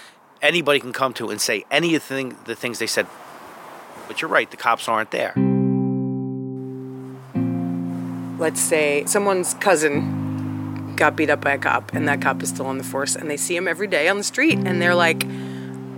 Anybody 0.41 0.81
can 0.81 0.93
come 0.93 1.13
to 1.15 1.31
and 1.31 1.41
say 1.41 1.65
any 1.71 1.89
anything 1.89 2.37
the 2.45 2.55
things 2.55 2.79
they 2.79 2.87
said. 2.87 3.07
But 4.07 4.23
you're 4.23 4.31
right, 4.31 4.51
the 4.51 4.57
cops 4.57 4.89
aren't 4.89 5.11
there. 5.11 5.35
let's 8.39 8.61
say 8.61 9.05
someone's 9.07 9.55
cousin 9.55 10.95
got 10.97 11.17
beat 11.17 11.31
up 11.31 11.41
by 11.41 11.53
a 11.53 11.59
cop 11.59 11.93
and 11.93 12.09
that 12.09 12.23
cop 12.23 12.43
is 12.43 12.49
still 12.49 12.67
on 12.67 12.79
the 12.79 12.85
force 12.85 13.17
and 13.17 13.31
they 13.31 13.37
see 13.37 13.57
him 13.57 13.69
every 13.69 13.87
day 13.87 14.09
on 14.09 14.17
the 14.17 14.25
street 14.25 14.59
and 14.59 14.81
they're 14.81 14.95
like 14.95 15.25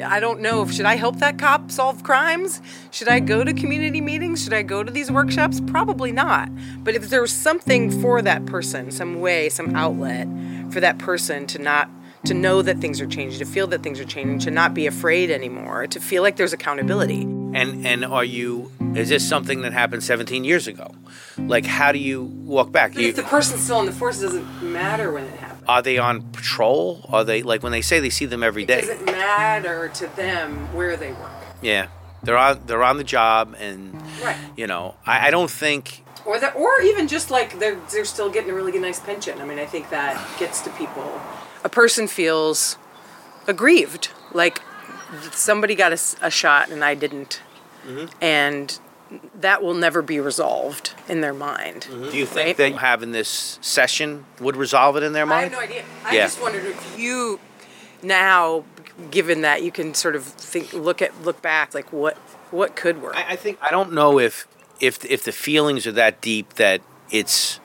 I 0.03 0.21
don't 0.21 0.41
know. 0.41 0.67
Should 0.67 0.87
I 0.87 0.97
help 0.97 1.17
that 1.19 1.39
cop 1.39 1.71
solve 1.71 2.03
crimes? 2.03 2.61
Should 2.91 3.09
I 3.09 3.21
go 3.21 3.45
to 3.45 3.53
community 3.53 4.01
meetings? 4.01 4.43
Should 4.43 4.53
I 4.53 4.63
go 4.63 4.83
to 4.83 4.91
these 4.91 5.11
workshops? 5.11 5.61
Probably 5.61 6.13
not. 6.13 6.49
But 6.85 6.95
if 6.95 7.11
there's 7.11 7.33
something 7.33 7.91
for 8.01 8.23
that 8.23 8.47
person, 8.47 8.91
some 8.91 9.21
way, 9.21 9.49
some 9.49 9.75
outlet 9.75 10.29
for 10.73 10.81
that 10.81 10.99
person 10.99 11.47
to 11.49 11.59
not 11.59 11.89
to 12.27 12.35
know 12.35 12.61
that 12.61 12.79
things 12.79 13.01
are 13.01 13.07
changing, 13.07 13.39
to 13.39 13.47
feel 13.47 13.67
that 13.69 13.83
things 13.83 13.99
are 13.99 14.05
changing, 14.05 14.39
to 14.41 14.51
not 14.51 14.75
be 14.75 14.87
afraid 14.87 15.31
anymore, 15.31 15.87
to 15.87 15.99
feel 16.01 16.23
like 16.23 16.37
there's 16.37 16.53
accountability. 16.53 17.23
And 17.23 17.87
and 17.87 18.05
are 18.05 18.25
you? 18.25 18.71
Is 18.95 19.09
this 19.09 19.27
something 19.29 19.63
that 19.63 19.73
happened 19.73 20.03
17 20.03 20.45
years 20.45 20.67
ago? 20.67 20.95
Like, 21.39 21.65
how 21.65 21.93
do 21.93 21.99
you 21.99 22.25
walk 22.25 22.73
back? 22.73 22.95
But 22.95 23.03
You, 23.03 23.09
if 23.11 23.17
the 23.17 23.23
person's 23.23 23.63
still 23.63 23.81
in 23.81 23.87
the 23.87 23.93
force, 23.93 24.21
it 24.21 24.27
doesn't 24.27 24.63
matter 24.63 25.13
when 25.13 25.25
it 25.25 25.39
happens. 25.39 25.50
Are 25.71 25.83
they 25.83 25.99
on 25.99 26.23
patrol? 26.33 27.07
Are 27.09 27.23
they 27.23 27.43
like 27.45 27.63
when 27.63 27.71
they 27.71 27.81
say 27.81 28.01
they 28.01 28.11
see 28.11 28.27
them 28.27 28.43
every 28.43 28.65
day? 28.65 28.81
It 28.81 28.87
doesn't 28.87 29.07
matter 29.07 29.89
to 29.95 30.07
them 30.17 30.75
where 30.75 30.97
they 30.97 31.13
work. 31.13 31.31
Yeah, 31.63 31.87
they're 32.25 32.37
on 32.37 32.63
they're 32.67 32.83
on 32.83 32.97
the 32.97 33.05
job, 33.05 33.55
and 33.59 33.95
Right. 34.21 34.37
you 34.57 34.67
know, 34.67 34.97
I, 35.07 35.29
I 35.29 35.31
don't 35.31 35.51
think 35.51 36.05
Or 36.27 36.41
that, 36.41 36.57
or 36.57 36.81
even 36.83 37.07
just 37.07 37.31
like 37.31 37.59
they're 37.61 37.79
they're 37.93 38.05
still 38.05 38.31
getting 38.31 38.51
a 38.51 38.55
really 38.55 38.73
good, 38.73 38.83
nice 38.83 38.99
pension. 38.99 39.41
I 39.41 39.45
mean, 39.45 39.61
I 39.61 39.67
think 39.67 39.91
that 39.91 40.21
gets 40.41 40.61
to 40.63 40.71
people. 40.71 41.09
A 41.63 41.69
person 41.69 42.09
feels 42.09 42.77
aggrieved, 43.47 44.11
like 44.33 44.61
somebody 45.31 45.77
got 45.77 45.93
a 45.93 46.31
shot 46.31 46.71
and 46.71 46.83
I 46.85 46.95
didn't, 46.97 47.41
mm-hmm. 47.87 48.07
and 48.21 48.77
that 49.41 49.63
will 49.63 49.75
never 49.75 50.03
be 50.03 50.21
resolved 50.21 50.93
in 51.09 51.21
their 51.21 51.35
mind. 51.35 51.83
Mm-hmm. 51.91 52.11
Do 52.11 52.17
you 52.17 52.27
think 52.27 52.59
Right? 52.59 52.73
that 52.73 52.79
having 52.79 53.13
this 53.13 53.59
session 53.61 54.25
would 54.41 54.57
resolve 54.57 54.97
it 54.97 55.03
in 55.03 55.13
their 55.13 55.27
mind? 55.27 55.41
I 55.41 55.43
have 55.45 55.53
no 55.53 55.59
idea. 55.61 55.85
I 56.05 56.15
Yeah. 56.15 56.23
just 56.27 56.41
wondered 56.41 56.65
if 56.67 56.99
you 56.99 57.41
now, 58.03 58.65
given 59.11 59.43
that 59.43 59.63
you 59.63 59.71
can 59.73 59.95
sort 59.95 60.15
of 60.17 60.25
think, 60.25 60.73
look 60.73 61.03
at, 61.03 61.23
look 61.23 61.43
back, 61.43 61.75
like 61.75 61.93
what 61.93 62.17
what 62.51 62.75
could 62.77 63.01
work. 63.03 63.15
I, 63.17 63.33
I 63.33 63.37
think 63.37 63.59
I 63.63 63.71
don't 63.71 63.93
know 63.93 64.19
if 64.19 64.47
if 64.81 65.05
if 65.05 65.23
the 65.25 65.33
feelings 65.33 65.87
are 65.87 65.93
that 65.93 66.21
deep 66.21 66.55
that 66.55 66.81
it's 67.11 67.61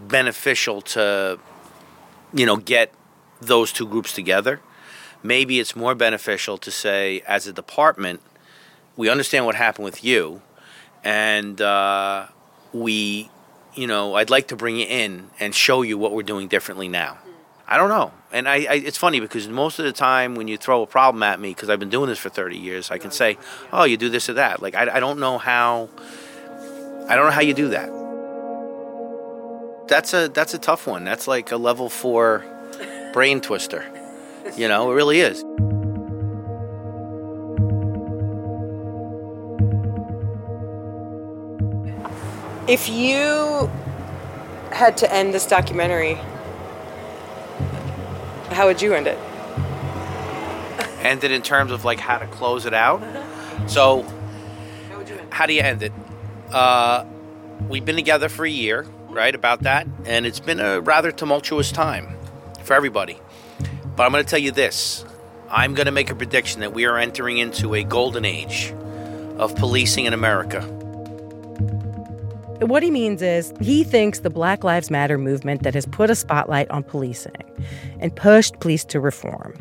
beneficial 0.00 0.80
to 0.80 1.38
you 2.32 2.46
know 2.46 2.56
get 2.56 2.92
those 3.40 3.72
two 3.72 3.86
groups 3.86 4.12
together. 4.12 4.60
Maybe 5.22 5.60
it's 5.60 5.76
more 5.76 5.94
beneficial 5.94 6.56
to 6.58 6.70
say, 6.70 7.22
as 7.26 7.46
a 7.46 7.52
department, 7.52 8.22
we 8.96 9.10
understand 9.10 9.44
what 9.44 9.54
happened 9.54 9.84
with 9.84 10.02
you, 10.02 10.40
and 11.04 11.60
uh, 11.60 12.26
we, 12.72 13.30
you 13.74 13.86
know, 13.86 14.14
I'd 14.14 14.30
like 14.30 14.48
to 14.48 14.56
bring 14.56 14.76
you 14.76 14.86
in 14.86 15.30
and 15.38 15.54
show 15.54 15.82
you 15.82 15.98
what 15.98 16.12
we're 16.12 16.22
doing 16.22 16.48
differently 16.48 16.88
now. 16.88 17.18
I 17.66 17.76
don't 17.76 17.88
know, 17.88 18.12
and 18.32 18.48
I, 18.48 18.54
I 18.56 18.74
it's 18.74 18.98
funny 18.98 19.20
because 19.20 19.46
most 19.46 19.78
of 19.78 19.84
the 19.84 19.92
time 19.92 20.34
when 20.34 20.48
you 20.48 20.56
throw 20.56 20.82
a 20.82 20.86
problem 20.86 21.22
at 21.22 21.38
me, 21.38 21.50
because 21.50 21.70
I've 21.70 21.78
been 21.78 21.88
doing 21.88 22.08
this 22.08 22.18
for 22.18 22.28
thirty 22.28 22.58
years, 22.58 22.90
I 22.90 22.98
can 22.98 23.12
say, 23.12 23.38
"Oh, 23.72 23.84
you 23.84 23.96
do 23.96 24.08
this 24.08 24.28
or 24.28 24.32
that." 24.34 24.60
Like 24.60 24.74
I, 24.74 24.96
I 24.96 25.00
don't 25.00 25.20
know 25.20 25.38
how, 25.38 25.88
I 27.08 27.14
don't 27.14 27.26
know 27.26 27.30
how 27.30 27.42
you 27.42 27.54
do 27.54 27.68
that. 27.68 27.88
That's 29.86 30.12
a 30.14 30.28
that's 30.28 30.52
a 30.52 30.58
tough 30.58 30.88
one. 30.88 31.04
That's 31.04 31.28
like 31.28 31.52
a 31.52 31.56
level 31.56 31.88
four 31.88 32.44
brain 33.12 33.40
twister. 33.40 33.84
You 34.56 34.66
know, 34.66 34.90
it 34.90 34.94
really 34.94 35.20
is. 35.20 35.44
If 42.70 42.88
you 42.88 43.68
had 44.70 44.96
to 44.98 45.12
end 45.12 45.34
this 45.34 45.44
documentary, 45.44 46.14
how 48.52 48.68
would 48.68 48.80
you 48.80 48.94
end 48.94 49.08
it? 49.08 49.18
End 51.00 51.24
it 51.24 51.32
in 51.32 51.42
terms 51.42 51.72
of 51.72 51.84
like 51.84 51.98
how 51.98 52.18
to 52.18 52.28
close 52.28 52.66
it 52.66 52.72
out. 52.72 53.02
So, 53.68 54.02
How 54.88 54.98
would 54.98 55.08
you 55.08 55.16
end 55.16 55.34
how 55.34 55.46
do 55.46 55.52
you 55.52 55.62
end 55.62 55.82
it? 55.82 55.92
Uh, 56.52 57.06
we've 57.68 57.84
been 57.84 57.96
together 57.96 58.28
for 58.28 58.46
a 58.46 58.50
year, 58.50 58.86
right? 59.08 59.34
About 59.34 59.62
that, 59.62 59.88
and 60.04 60.24
it's 60.24 60.38
been 60.38 60.60
a 60.60 60.80
rather 60.80 61.10
tumultuous 61.10 61.72
time 61.72 62.16
for 62.62 62.74
everybody. 62.74 63.18
But 63.96 64.04
I'm 64.04 64.12
going 64.12 64.22
to 64.22 64.30
tell 64.30 64.38
you 64.38 64.52
this: 64.52 65.04
I'm 65.50 65.74
going 65.74 65.86
to 65.86 65.92
make 65.92 66.10
a 66.10 66.14
prediction 66.14 66.60
that 66.60 66.72
we 66.72 66.84
are 66.84 66.98
entering 66.98 67.38
into 67.38 67.74
a 67.74 67.82
golden 67.82 68.24
age 68.24 68.72
of 69.38 69.56
policing 69.56 70.04
in 70.04 70.12
America. 70.12 70.79
What 72.60 72.82
he 72.82 72.90
means 72.90 73.22
is 73.22 73.54
he 73.62 73.84
thinks 73.84 74.18
the 74.18 74.28
Black 74.28 74.64
Lives 74.64 74.90
Matter 74.90 75.16
movement 75.16 75.62
that 75.62 75.72
has 75.72 75.86
put 75.86 76.10
a 76.10 76.14
spotlight 76.14 76.70
on 76.70 76.82
policing 76.82 77.32
and 78.00 78.14
pushed 78.14 78.60
police 78.60 78.84
to 78.84 79.00
reform 79.00 79.54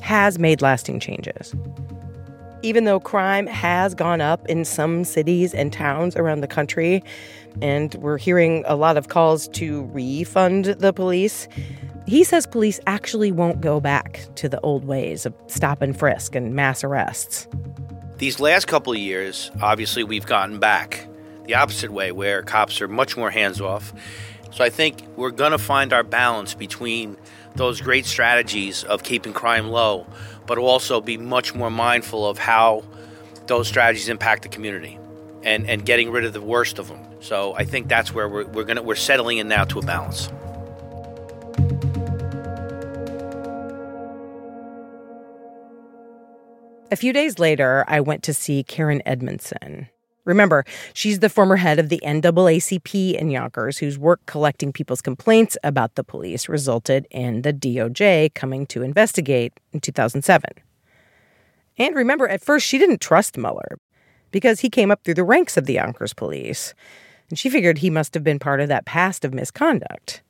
has 0.00 0.38
made 0.38 0.62
lasting 0.62 0.98
changes. 0.98 1.54
Even 2.62 2.84
though 2.84 2.98
crime 2.98 3.46
has 3.46 3.94
gone 3.94 4.22
up 4.22 4.46
in 4.48 4.64
some 4.64 5.04
cities 5.04 5.52
and 5.52 5.70
towns 5.70 6.16
around 6.16 6.40
the 6.40 6.46
country, 6.46 7.04
and 7.60 7.94
we're 7.96 8.16
hearing 8.16 8.64
a 8.66 8.74
lot 8.74 8.96
of 8.96 9.08
calls 9.08 9.48
to 9.48 9.84
refund 9.92 10.64
the 10.64 10.94
police, 10.94 11.48
he 12.06 12.24
says 12.24 12.46
police 12.46 12.80
actually 12.86 13.32
won't 13.32 13.60
go 13.60 13.80
back 13.80 14.26
to 14.36 14.48
the 14.48 14.60
old 14.62 14.86
ways 14.86 15.26
of 15.26 15.34
stop 15.46 15.82
and 15.82 15.98
frisk 15.98 16.34
and 16.34 16.54
mass 16.54 16.82
arrests. 16.82 17.46
These 18.16 18.40
last 18.40 18.66
couple 18.66 18.94
of 18.94 18.98
years, 18.98 19.50
obviously, 19.60 20.04
we've 20.04 20.24
gotten 20.24 20.58
back 20.58 21.06
the 21.46 21.54
opposite 21.54 21.90
way, 21.90 22.12
where 22.12 22.42
cops 22.42 22.80
are 22.80 22.88
much 22.88 23.16
more 23.16 23.30
hands 23.30 23.60
off. 23.60 23.92
So 24.52 24.64
I 24.64 24.70
think 24.70 25.02
we're 25.16 25.30
going 25.30 25.52
to 25.52 25.58
find 25.58 25.92
our 25.92 26.02
balance 26.02 26.54
between 26.54 27.16
those 27.56 27.80
great 27.80 28.06
strategies 28.06 28.84
of 28.84 29.02
keeping 29.02 29.32
crime 29.32 29.68
low, 29.68 30.06
but 30.46 30.58
also 30.58 31.00
be 31.00 31.16
much 31.16 31.54
more 31.54 31.70
mindful 31.70 32.28
of 32.28 32.38
how 32.38 32.84
those 33.46 33.68
strategies 33.68 34.08
impact 34.08 34.42
the 34.42 34.48
community 34.48 34.98
and, 35.42 35.68
and 35.68 35.84
getting 35.84 36.10
rid 36.10 36.24
of 36.24 36.32
the 36.32 36.40
worst 36.40 36.78
of 36.78 36.88
them. 36.88 37.00
So 37.20 37.54
I 37.54 37.64
think 37.64 37.88
that's 37.88 38.12
where 38.12 38.28
we're, 38.28 38.46
we're 38.46 38.64
to, 38.64 38.82
we're 38.82 38.94
settling 38.94 39.38
in 39.38 39.48
now 39.48 39.64
to 39.64 39.78
a 39.78 39.82
balance. 39.82 40.30
A 46.90 46.96
few 46.96 47.12
days 47.12 47.38
later, 47.38 47.84
I 47.88 48.00
went 48.00 48.22
to 48.24 48.34
see 48.34 48.62
Karen 48.62 49.02
Edmondson. 49.04 49.88
Remember, 50.26 50.64
she's 50.92 51.20
the 51.20 51.30
former 51.30 51.56
head 51.56 51.78
of 51.78 51.88
the 51.88 52.02
NAACP 52.04 53.14
in 53.14 53.30
Yonkers, 53.30 53.78
whose 53.78 53.96
work 53.96 54.20
collecting 54.26 54.72
people's 54.72 55.00
complaints 55.00 55.56
about 55.64 55.94
the 55.94 56.04
police 56.04 56.48
resulted 56.48 57.06
in 57.10 57.42
the 57.42 57.52
DOJ 57.52 58.34
coming 58.34 58.66
to 58.66 58.82
investigate 58.82 59.54
in 59.72 59.80
2007. 59.80 60.50
And 61.78 61.94
remember, 61.94 62.28
at 62.28 62.42
first, 62.42 62.66
she 62.66 62.76
didn't 62.76 63.00
trust 63.00 63.38
Mueller 63.38 63.78
because 64.32 64.60
he 64.60 64.68
came 64.68 64.90
up 64.90 65.04
through 65.04 65.14
the 65.14 65.24
ranks 65.24 65.56
of 65.56 65.66
the 65.66 65.74
Yonkers 65.74 66.12
police, 66.12 66.74
and 67.30 67.38
she 67.38 67.48
figured 67.48 67.78
he 67.78 67.90
must 67.90 68.12
have 68.14 68.24
been 68.24 68.40
part 68.40 68.60
of 68.60 68.68
that 68.68 68.84
past 68.84 69.24
of 69.24 69.32
misconduct. 69.32 70.22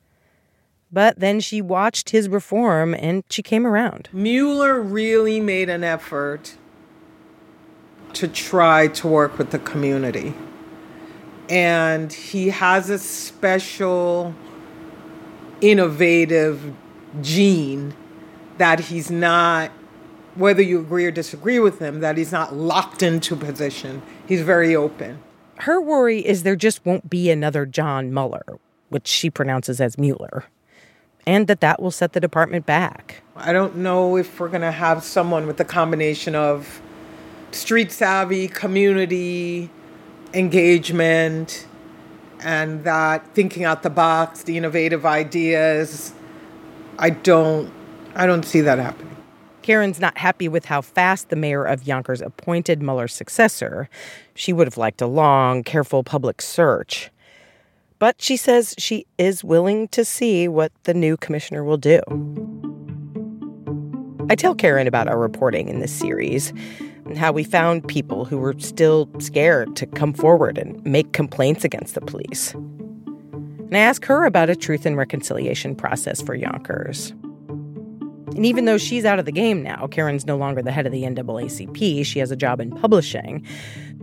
But 0.91 1.19
then 1.19 1.39
she 1.39 1.61
watched 1.61 2.11
his 2.11 2.29
reform 2.29 2.93
and 2.93 3.23
she 3.29 3.41
came 3.41 3.65
around. 3.65 4.09
Mueller 4.13 4.79
really 4.79 5.41
made 5.41 5.69
an 5.69 5.83
effort 5.83 6.55
to 8.13 8.27
try 8.27 8.87
to 8.87 9.07
work 9.07 9.37
with 9.37 9.51
the 9.51 9.59
community. 9.59 10.33
And 11.49 12.11
he 12.11 12.49
has 12.49 12.89
a 12.89 12.99
special, 12.99 14.35
innovative 15.61 16.73
gene 17.21 17.95
that 18.57 18.79
he's 18.79 19.09
not, 19.09 19.71
whether 20.35 20.61
you 20.61 20.79
agree 20.79 21.05
or 21.05 21.11
disagree 21.11 21.59
with 21.59 21.79
him, 21.79 21.99
that 22.01 22.17
he's 22.17 22.31
not 22.31 22.55
locked 22.55 23.01
into 23.01 23.35
position. 23.35 24.01
He's 24.27 24.41
very 24.41 24.75
open. 24.75 25.19
Her 25.57 25.81
worry 25.81 26.25
is 26.25 26.43
there 26.43 26.55
just 26.55 26.85
won't 26.85 27.09
be 27.09 27.31
another 27.31 27.65
John 27.65 28.13
Mueller, 28.13 28.59
which 28.89 29.07
she 29.07 29.29
pronounces 29.29 29.81
as 29.81 29.97
Mueller, 29.97 30.45
and 31.25 31.47
that 31.47 31.61
that 31.61 31.81
will 31.81 31.91
set 31.91 32.13
the 32.13 32.19
department 32.19 32.65
back. 32.65 33.23
I 33.35 33.53
don't 33.53 33.77
know 33.77 34.17
if 34.17 34.39
we're 34.39 34.49
going 34.49 34.61
to 34.61 34.71
have 34.71 35.03
someone 35.03 35.47
with 35.47 35.59
a 35.59 35.65
combination 35.65 36.35
of 36.35 36.81
street 37.51 37.91
savvy, 37.91 38.47
community 38.47 39.69
engagement, 40.33 41.67
and 42.41 42.83
that 42.83 43.25
thinking 43.33 43.63
out 43.63 43.83
the 43.83 43.89
box, 43.89 44.43
the 44.43 44.57
innovative 44.57 45.05
ideas. 45.05 46.13
I 46.99 47.11
don't 47.11 47.71
I 48.15 48.25
don't 48.25 48.43
see 48.43 48.61
that 48.61 48.79
happening. 48.79 49.15
Karen's 49.61 49.99
not 49.99 50.17
happy 50.17 50.47
with 50.47 50.65
how 50.65 50.81
fast 50.81 51.29
the 51.29 51.35
mayor 51.35 51.65
of 51.65 51.85
Yonkers 51.85 52.21
appointed 52.21 52.81
Mueller's 52.81 53.13
successor. 53.13 53.89
She 54.33 54.53
would 54.53 54.65
have 54.65 54.77
liked 54.77 55.01
a 55.01 55.07
long, 55.07 55.61
careful 55.61 56.03
public 56.03 56.41
search. 56.41 57.11
But 57.99 58.21
she 58.21 58.37
says 58.37 58.75
she 58.77 59.05
is 59.17 59.43
willing 59.43 59.89
to 59.89 60.05
see 60.05 60.47
what 60.47 60.71
the 60.83 60.93
new 60.93 61.17
commissioner 61.17 61.63
will 61.63 61.77
do. 61.77 61.99
I 64.29 64.35
tell 64.35 64.55
Karen 64.55 64.87
about 64.87 65.07
our 65.07 65.17
reporting 65.17 65.67
in 65.67 65.79
this 65.79 65.91
series 65.91 66.53
and 67.07 67.17
how 67.17 67.31
we 67.31 67.43
found 67.43 67.87
people 67.87 68.25
who 68.25 68.37
were 68.37 68.55
still 68.59 69.09
scared 69.19 69.75
to 69.77 69.85
come 69.85 70.13
forward 70.13 70.57
and 70.57 70.83
make 70.85 71.13
complaints 71.13 71.63
against 71.63 71.95
the 71.95 72.01
police. 72.01 72.53
And 72.53 73.75
I 73.75 73.79
ask 73.79 74.05
her 74.05 74.25
about 74.25 74.49
a 74.49 74.55
truth 74.55 74.85
and 74.85 74.95
reconciliation 74.97 75.75
process 75.75 76.21
for 76.21 76.35
Yonkers. 76.35 77.13
And 78.35 78.45
even 78.45 78.65
though 78.65 78.77
she's 78.77 79.03
out 79.03 79.19
of 79.19 79.25
the 79.25 79.31
game 79.31 79.63
now, 79.63 79.87
Karen's 79.87 80.25
no 80.25 80.37
longer 80.37 80.61
the 80.61 80.71
head 80.71 80.85
of 80.85 80.91
the 80.91 81.03
NAACP, 81.03 82.05
she 82.05 82.19
has 82.19 82.29
a 82.29 82.35
job 82.35 82.59
in 82.59 82.71
publishing. 82.71 83.45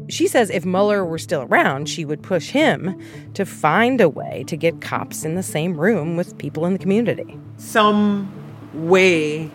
She 0.09 0.27
says 0.27 0.51
if 0.51 0.65
Mueller 0.65 1.05
were 1.05 1.19
still 1.19 1.43
around, 1.43 1.89
she 1.89 2.05
would 2.05 2.23
push 2.23 2.51
him 2.51 3.01
to 3.35 3.47
find 3.47 4.01
a 4.01 4.09
way 4.09 4.45
to 4.49 4.57
get 4.57 4.81
cops 4.81 5.25
in 5.25 5.35
the 5.35 5.43
same 5.43 5.79
room 5.79 6.17
with 6.17 6.37
people 6.39 6.67
in 6.67 6.73
the 6.73 6.79
community. 6.79 7.39
Some 7.59 8.31
way 8.75 9.51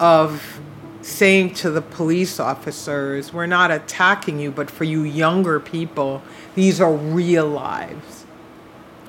of 0.00 0.61
saying 1.02 1.54
to 1.54 1.70
the 1.70 1.82
police 1.82 2.40
officers, 2.40 3.32
we're 3.32 3.46
not 3.46 3.70
attacking 3.70 4.38
you, 4.38 4.50
but 4.50 4.70
for 4.70 4.84
you 4.84 5.02
younger 5.02 5.60
people, 5.60 6.22
these 6.54 6.80
are 6.80 6.92
real 6.92 7.46
lives. 7.48 8.24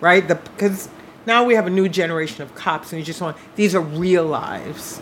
Right? 0.02 0.28
Because 0.28 0.90
now 1.26 1.46
we 1.46 1.56
have 1.56 1.68
a 1.68 1.70
new 1.70 1.88
generation 1.88 2.42
of 2.42 2.54
cops, 2.56 2.92
and 2.92 3.00
you 3.00 3.06
just 3.06 3.22
want, 3.22 3.38
these 3.56 3.74
are 3.76 3.82
real 3.82 4.26
lives 4.26 5.00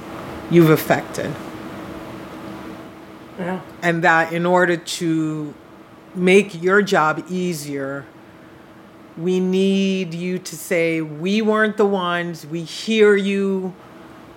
you've 0.51 0.69
affected. 0.69 1.33
Yeah. 3.39 3.61
And 3.81 4.03
that 4.03 4.33
in 4.33 4.45
order 4.45 4.77
to 4.77 5.53
make 6.13 6.61
your 6.61 6.81
job 6.81 7.25
easier, 7.29 8.05
we 9.17 9.39
need 9.39 10.13
you 10.13 10.37
to 10.39 10.55
say, 10.55 11.01
we 11.01 11.41
weren't 11.41 11.77
the 11.77 11.85
ones, 11.85 12.45
we 12.45 12.61
hear 12.63 13.15
you, 13.15 13.73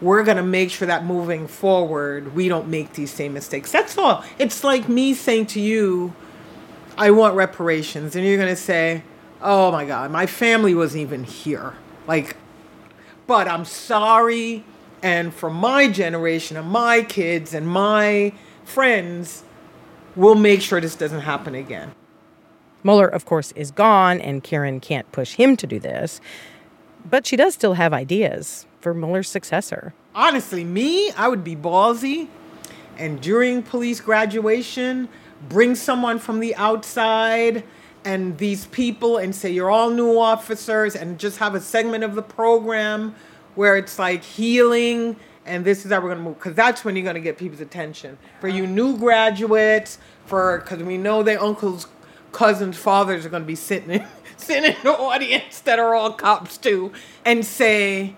we're 0.05 0.23
going 0.23 0.37
to 0.37 0.43
make 0.43 0.71
sure 0.71 0.87
that 0.87 1.05
moving 1.05 1.49
forward, 1.49 2.35
we 2.35 2.49
don't 2.49 2.69
make 2.69 2.93
these 2.93 3.11
same 3.11 3.33
mistakes. 3.33 3.73
That's 3.73 3.97
all. 3.97 4.23
It's 4.39 4.63
like 4.63 4.89
me 4.89 5.15
saying 5.15 5.47
to 5.47 5.61
you, 5.61 6.15
I 6.99 7.11
want 7.11 7.35
reparations. 7.35 8.15
And 8.15 8.25
you're 8.27 8.37
going 8.37 8.51
to 8.51 8.57
say, 8.57 9.03
oh 9.41 9.73
my 9.73 9.87
God, 9.87 10.11
my 10.11 10.27
family 10.27 10.75
wasn't 10.75 11.03
even 11.03 11.25
here. 11.25 11.73
Like, 12.07 12.37
but 13.27 13.49
I'm 13.49 13.65
sorry. 13.65 14.65
And 15.03 15.33
for 15.33 15.49
my 15.49 15.89
generation 15.89 16.59
and 16.59 16.69
my 16.69 17.03
kids 17.03 17.55
and 17.55 17.67
my 17.67 18.33
friends, 18.65 19.43
we'll 20.15 20.35
make 20.35 20.61
sure 20.61 20.81
this 20.81 20.97
doesn't 20.97 21.23
happen 21.23 21.55
again. 21.55 21.93
Mueller, 22.83 23.09
of 23.09 23.25
course, 23.25 23.53
is 23.53 23.71
gone, 23.71 24.21
and 24.21 24.45
Karen 24.45 24.79
can't 24.79 25.11
push 25.11 25.35
him 25.35 25.57
to 25.57 25.67
do 25.67 25.79
this. 25.79 26.21
But 27.09 27.27
she 27.27 27.37
does 27.37 27.55
still 27.55 27.75
have 27.75 27.95
ideas 27.95 28.67
for 28.85 28.95
Mueller's 28.95 29.31
successor. 29.31 29.95
Honestly, 30.15 30.63
me, 30.63 31.11
I 31.13 31.27
would 31.27 31.43
be 31.43 31.57
ballsy 31.57 32.29
and 32.99 33.19
during 33.21 33.63
police 33.63 33.99
graduation, 33.99 35.09
bring 35.49 35.75
someone 35.75 36.19
from 36.19 36.39
the 36.39 36.55
outside 36.57 37.65
and 38.05 38.37
these 38.37 38.67
people 38.67 39.17
and 39.17 39.35
say, 39.35 39.51
You're 39.51 39.71
all 39.71 39.89
new 39.89 40.19
officers, 40.19 40.95
and 40.95 41.19
just 41.19 41.39
have 41.39 41.55
a 41.55 41.61
segment 41.61 42.05
of 42.05 42.15
the 42.15 42.23
program 42.23 43.15
where 43.55 43.77
it's 43.77 43.99
like 43.99 44.23
healing 44.23 45.17
and 45.47 45.65
this 45.65 45.85
is 45.85 45.93
how 45.93 46.01
we're 46.01 46.09
going 46.09 46.19
to 46.19 46.25
move 46.25 46.39
because 46.39 46.55
that's 46.55 46.85
when 46.85 46.97
you're 46.97 47.05
going 47.05 47.15
to 47.15 47.21
get 47.21 47.39
people's 47.39 47.61
attention 47.61 48.19
for 48.41 48.49
you 48.49 48.67
new 48.67 48.97
graduates 48.97 49.99
for 50.27 50.59
because 50.59 50.83
we 50.83 50.97
know 50.97 51.23
their 51.23 51.41
uncles 51.41 51.87
cousins 52.33 52.77
fathers 52.77 53.25
are 53.25 53.29
going 53.29 53.43
to 53.43 53.47
be 53.47 53.55
sitting 53.55 53.91
in, 53.91 54.07
sitting 54.37 54.73
in 54.73 54.77
the 54.83 54.91
audience 54.91 55.61
that 55.61 55.79
are 55.79 55.95
all 55.95 56.13
cops 56.13 56.57
too 56.59 56.91
and 57.25 57.45
say 57.45 58.17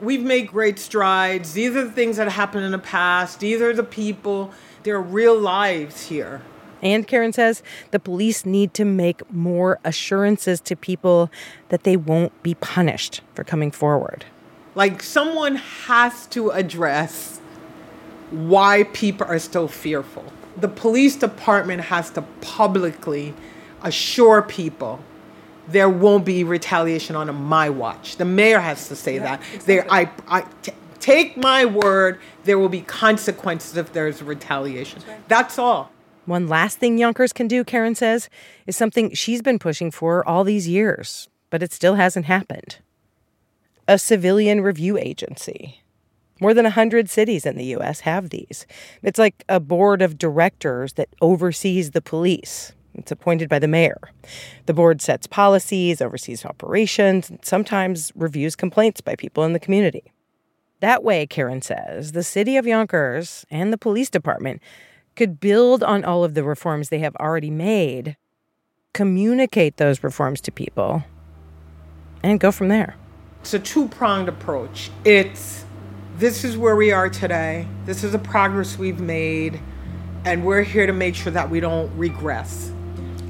we've 0.00 0.22
made 0.22 0.48
great 0.48 0.78
strides 0.78 1.52
these 1.54 1.74
are 1.76 1.84
the 1.84 1.92
things 1.92 2.16
that 2.16 2.28
happened 2.28 2.64
in 2.64 2.72
the 2.72 2.78
past 2.78 3.40
these 3.40 3.60
are 3.60 3.72
the 3.72 3.82
people 3.82 4.52
there 4.82 4.96
are 4.96 5.02
real 5.02 5.38
lives 5.38 6.08
here 6.08 6.42
and 6.82 7.06
Karen 7.06 7.32
says 7.32 7.62
the 7.90 7.98
police 7.98 8.46
need 8.46 8.74
to 8.74 8.84
make 8.84 9.28
more 9.32 9.78
assurances 9.84 10.60
to 10.62 10.76
people 10.76 11.30
that 11.70 11.82
they 11.82 11.96
won't 11.96 12.42
be 12.42 12.54
punished 12.54 13.20
for 13.34 13.44
coming 13.44 13.70
forward. 13.70 14.24
Like 14.74 15.02
someone 15.02 15.56
has 15.56 16.26
to 16.28 16.50
address 16.50 17.40
why 18.30 18.84
people 18.92 19.26
are 19.26 19.38
still 19.38 19.68
fearful. 19.68 20.24
The 20.56 20.68
police 20.68 21.16
department 21.16 21.82
has 21.82 22.10
to 22.10 22.22
publicly 22.40 23.34
assure 23.82 24.42
people 24.42 25.00
there 25.68 25.88
won't 25.88 26.24
be 26.24 26.44
retaliation 26.44 27.14
on 27.14 27.34
my 27.34 27.70
watch. 27.70 28.16
The 28.16 28.24
mayor 28.24 28.60
has 28.60 28.88
to 28.88 28.96
say 28.96 29.16
yeah, 29.16 29.22
that. 29.22 29.40
Exactly. 29.54 29.74
There, 29.74 29.92
I, 29.92 30.10
I 30.26 30.40
t- 30.62 30.72
take 31.00 31.36
my 31.36 31.64
word. 31.64 32.18
There 32.44 32.58
will 32.58 32.68
be 32.68 32.80
consequences 32.80 33.76
if 33.76 33.92
there's 33.92 34.22
retaliation. 34.22 35.00
That's, 35.00 35.08
right. 35.08 35.28
That's 35.28 35.58
all. 35.58 35.92
One 36.24 36.48
last 36.48 36.78
thing 36.78 36.98
Yonkers 36.98 37.32
can 37.32 37.48
do, 37.48 37.64
Karen 37.64 37.94
says, 37.94 38.28
is 38.66 38.76
something 38.76 39.14
she's 39.14 39.42
been 39.42 39.58
pushing 39.58 39.90
for 39.90 40.26
all 40.28 40.44
these 40.44 40.68
years, 40.68 41.28
but 41.50 41.62
it 41.62 41.72
still 41.72 41.94
hasn't 41.94 42.26
happened 42.26 42.78
a 43.88 43.98
civilian 43.98 44.60
review 44.60 44.98
agency. 44.98 45.82
More 46.40 46.54
than 46.54 46.64
100 46.64 47.08
cities 47.08 47.46
in 47.46 47.56
the 47.56 47.64
US 47.76 48.00
have 48.00 48.28
these. 48.30 48.66
It's 49.02 49.18
like 49.18 49.44
a 49.48 49.58
board 49.58 50.02
of 50.02 50.18
directors 50.18 50.92
that 50.92 51.08
oversees 51.20 51.92
the 51.92 52.02
police. 52.02 52.74
It's 52.94 53.12
appointed 53.12 53.48
by 53.48 53.58
the 53.58 53.68
mayor. 53.68 54.00
The 54.66 54.74
board 54.74 55.00
sets 55.00 55.26
policies, 55.26 56.00
oversees 56.00 56.44
operations, 56.44 57.30
and 57.30 57.38
sometimes 57.44 58.12
reviews 58.14 58.56
complaints 58.56 59.00
by 59.00 59.16
people 59.16 59.44
in 59.44 59.52
the 59.52 59.60
community. 59.60 60.12
That 60.80 61.02
way, 61.02 61.26
Karen 61.26 61.62
says, 61.62 62.12
the 62.12 62.22
city 62.22 62.56
of 62.56 62.66
Yonkers 62.66 63.44
and 63.50 63.72
the 63.72 63.78
police 63.78 64.10
department 64.10 64.62
could 65.16 65.40
build 65.40 65.82
on 65.82 66.04
all 66.04 66.22
of 66.22 66.34
the 66.34 66.44
reforms 66.44 66.88
they 66.88 67.00
have 67.00 67.16
already 67.16 67.50
made, 67.50 68.16
communicate 68.92 69.76
those 69.76 70.04
reforms 70.04 70.40
to 70.42 70.52
people, 70.52 71.02
and 72.22 72.38
go 72.38 72.52
from 72.52 72.68
there. 72.68 72.94
It's 73.40 73.54
a 73.54 73.58
two 73.58 73.88
pronged 73.88 74.28
approach. 74.28 74.90
It's 75.04 75.64
this 76.16 76.44
is 76.44 76.56
where 76.56 76.76
we 76.76 76.90
are 76.92 77.08
today, 77.08 77.66
this 77.84 78.02
is 78.02 78.12
the 78.12 78.18
progress 78.18 78.76
we've 78.76 79.00
made, 79.00 79.60
and 80.24 80.44
we're 80.44 80.62
here 80.62 80.86
to 80.86 80.92
make 80.92 81.14
sure 81.14 81.32
that 81.32 81.48
we 81.48 81.60
don't 81.60 81.96
regress. 81.96 82.72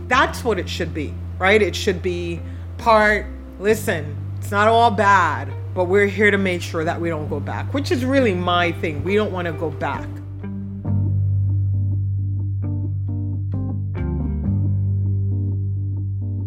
That's 0.09 0.43
what 0.43 0.59
it 0.59 0.69
should 0.69 0.95
be, 0.95 1.15
right? 1.39 1.61
It 1.61 1.77
should 1.77 2.03
be 2.03 2.41
part, 2.79 3.27
listen, 3.61 4.17
it's 4.39 4.51
not 4.51 4.67
all 4.67 4.91
bad, 4.91 5.53
but 5.75 5.85
we're 5.85 6.07
here 6.07 6.31
to 6.31 6.39
make 6.39 6.63
sure 6.63 6.83
that 6.83 7.01
we 7.01 7.11
don't 7.11 7.29
go 7.29 7.41
back, 7.41 7.73
which 7.75 7.91
is 7.91 8.05
really 8.05 8.35
my 8.35 8.73
thing. 8.73 9.05
We 9.05 9.15
don't 9.15 9.33
want 9.33 9.47
to 9.47 9.53
go 9.53 9.71
back. 9.71 10.09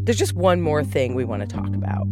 There's 0.06 0.17
just 0.17 0.34
one 0.34 0.62
more 0.62 0.84
thing 0.84 1.13
we 1.13 1.24
want 1.24 1.41
to 1.41 1.47
talk 1.47 1.67
about. 1.76 2.08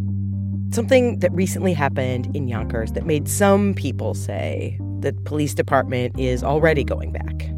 Something 0.70 1.18
that 1.18 1.32
recently 1.32 1.72
happened 1.72 2.34
in 2.36 2.46
Yonkers 2.46 2.92
that 2.92 3.04
made 3.04 3.28
some 3.28 3.74
people 3.74 4.14
say 4.14 4.78
the 5.00 5.12
police 5.24 5.52
department 5.52 6.16
is 6.18 6.44
already 6.44 6.84
going 6.84 7.10
back 7.10 7.50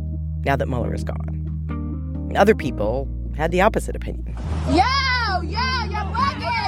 now 0.47 0.57
that 0.57 0.67
Mueller 0.67 0.95
is 0.95 1.05
gone. 1.05 2.33
Other 2.35 2.55
people 2.55 3.07
had 3.37 3.51
the 3.51 3.61
opposite 3.61 3.97
opinion. 3.97 4.37
Yo, 4.69 5.41
yo, 5.43 5.59
you're 5.91 6.09
bugging! 6.13 6.63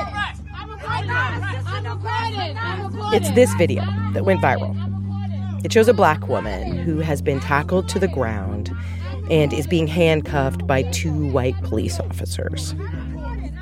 It's 3.12 3.30
this 3.32 3.52
video 3.54 3.82
that 4.12 4.24
went 4.24 4.40
viral. 4.40 4.74
It 5.64 5.72
shows 5.72 5.88
a 5.88 5.94
black 5.94 6.28
woman 6.28 6.76
who 6.78 6.98
has 6.98 7.22
been 7.22 7.40
tackled 7.40 7.88
to 7.90 7.98
the 7.98 8.08
ground 8.08 8.70
and 9.30 9.52
is 9.52 9.66
being 9.66 9.86
handcuffed 9.86 10.66
by 10.66 10.82
two 10.82 11.30
white 11.30 11.56
police 11.62 12.00
officers. 12.00 12.74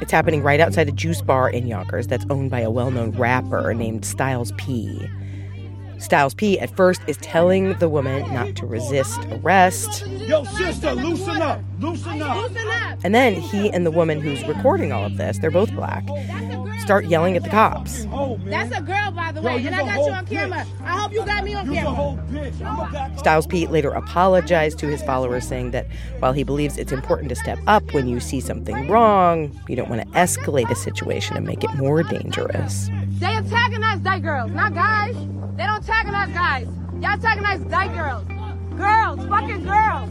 It's 0.01 0.11
happening 0.11 0.43
right 0.43 0.59
outside 0.59 0.89
a 0.89 0.93
juice 0.93 1.23
bar 1.23 1.49
in 1.49 1.67
Yonkers 1.67 2.09
that's 2.09 2.25
owned 2.29 2.51
by 2.51 2.61
a 2.61 2.71
well 2.71 2.91
known 2.91 3.13
rapper 3.13 3.73
named 3.73 4.05
Styles 4.05 4.53
P. 4.57 5.09
Styles 6.03 6.35
P 6.35 6.59
at 6.59 6.75
first 6.77 7.01
is 7.07 7.17
telling 7.19 7.75
the 7.75 7.89
woman 7.89 8.23
not 8.35 8.57
to 8.57 8.67
resist 8.67 9.21
arrest. 9.31 10.05
Yo, 10.07 10.43
sister, 10.45 10.93
loosen 10.95 11.41
up, 11.41 11.61
loosen 11.79 12.21
up. 12.21 12.51
And 13.05 13.15
then 13.15 13.35
he 13.35 13.71
and 13.71 13.87
the 13.87 13.91
woman 13.91 14.21
who's 14.21 14.45
recording 14.47 14.91
all 14.93 15.05
of 15.05 15.17
this, 15.17 15.39
they're 15.39 15.51
both 15.51 15.73
black, 15.73 16.05
start 16.81 17.05
yelling 17.07 17.37
at 17.37 17.45
the 17.45 17.49
cops. 17.49 18.05
That's 18.47 18.77
a 18.77 18.83
girl, 18.83 19.13
by 19.13 19.31
the 19.31 19.41
way, 19.41 19.65
and 19.65 19.75
I 19.75 19.79
got 19.79 20.07
you 20.07 20.13
on 20.13 20.27
camera. 20.27 20.67
I 20.83 21.01
hope 21.01 21.13
you 21.13 21.25
got 21.25 21.45
me 21.45 21.55
on 21.55 21.73
camera. 21.73 23.13
Styles 23.19 23.47
P 23.47 23.69
later 23.69 23.91
apologized 23.91 24.79
to 24.81 24.89
his 24.89 25.03
followers, 25.03 25.47
saying 25.47 25.71
that 25.71 25.87
while 26.19 26.33
he 26.33 26.43
believes 26.43 26.79
it's 26.79 26.93
important 26.93 27.29
to 27.29 27.37
step 27.37 27.61
up 27.69 27.95
when 27.95 28.09
you 28.09 28.19
see 28.19 28.41
something 28.41 28.89
wrong, 28.89 29.57
you 29.69 29.77
don't 29.77 29.89
want 29.89 30.03
to 30.03 30.09
escalate 30.19 30.69
a 30.69 30.75
situation 30.75 31.37
and 31.37 31.47
make 31.47 31.63
it 31.63 31.73
more 31.75 32.03
dangerous. 32.03 32.91
They 33.23 33.37
antagonize 33.37 34.01
white 34.01 34.23
girls, 34.23 34.51
not 34.51 34.75
guys. 34.75 35.15
They 35.55 35.63
don't 35.63 35.89
antagonize 35.89 36.35
guys. 36.35 36.67
Y'all 36.95 37.13
antagonize 37.13 37.61
white 37.61 37.95
girls. 37.95 38.25
Girls, 38.77 39.25
fucking 39.29 39.63
girls. 39.63 40.11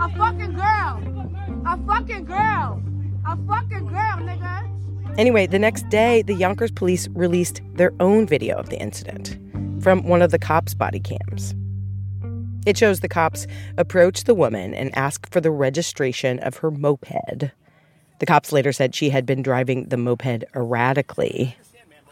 A 0.00 0.08
fucking 0.16 0.54
girl. 0.54 1.62
A 1.66 1.76
fucking 1.86 2.24
girl. 2.24 2.82
A 3.28 3.36
fucking 3.46 3.86
girl, 3.88 4.16
nigga. 4.24 5.18
Anyway, 5.18 5.46
the 5.46 5.58
next 5.58 5.86
day, 5.90 6.22
the 6.22 6.32
Yonkers 6.32 6.70
police 6.70 7.08
released 7.08 7.60
their 7.74 7.92
own 8.00 8.26
video 8.26 8.56
of 8.56 8.70
the 8.70 8.78
incident 8.78 9.36
from 9.82 10.08
one 10.08 10.22
of 10.22 10.30
the 10.30 10.38
cops' 10.38 10.72
body 10.72 11.00
cams. 11.00 11.54
It 12.64 12.78
shows 12.78 13.00
the 13.00 13.08
cops 13.10 13.46
approach 13.76 14.24
the 14.24 14.34
woman 14.34 14.72
and 14.72 14.96
ask 14.96 15.30
for 15.30 15.42
the 15.42 15.50
registration 15.50 16.38
of 16.38 16.56
her 16.56 16.70
moped. 16.70 17.50
The 18.18 18.26
cops 18.26 18.50
later 18.50 18.72
said 18.72 18.94
she 18.94 19.10
had 19.10 19.26
been 19.26 19.42
driving 19.42 19.90
the 19.90 19.98
moped 19.98 20.44
erratically. 20.56 21.54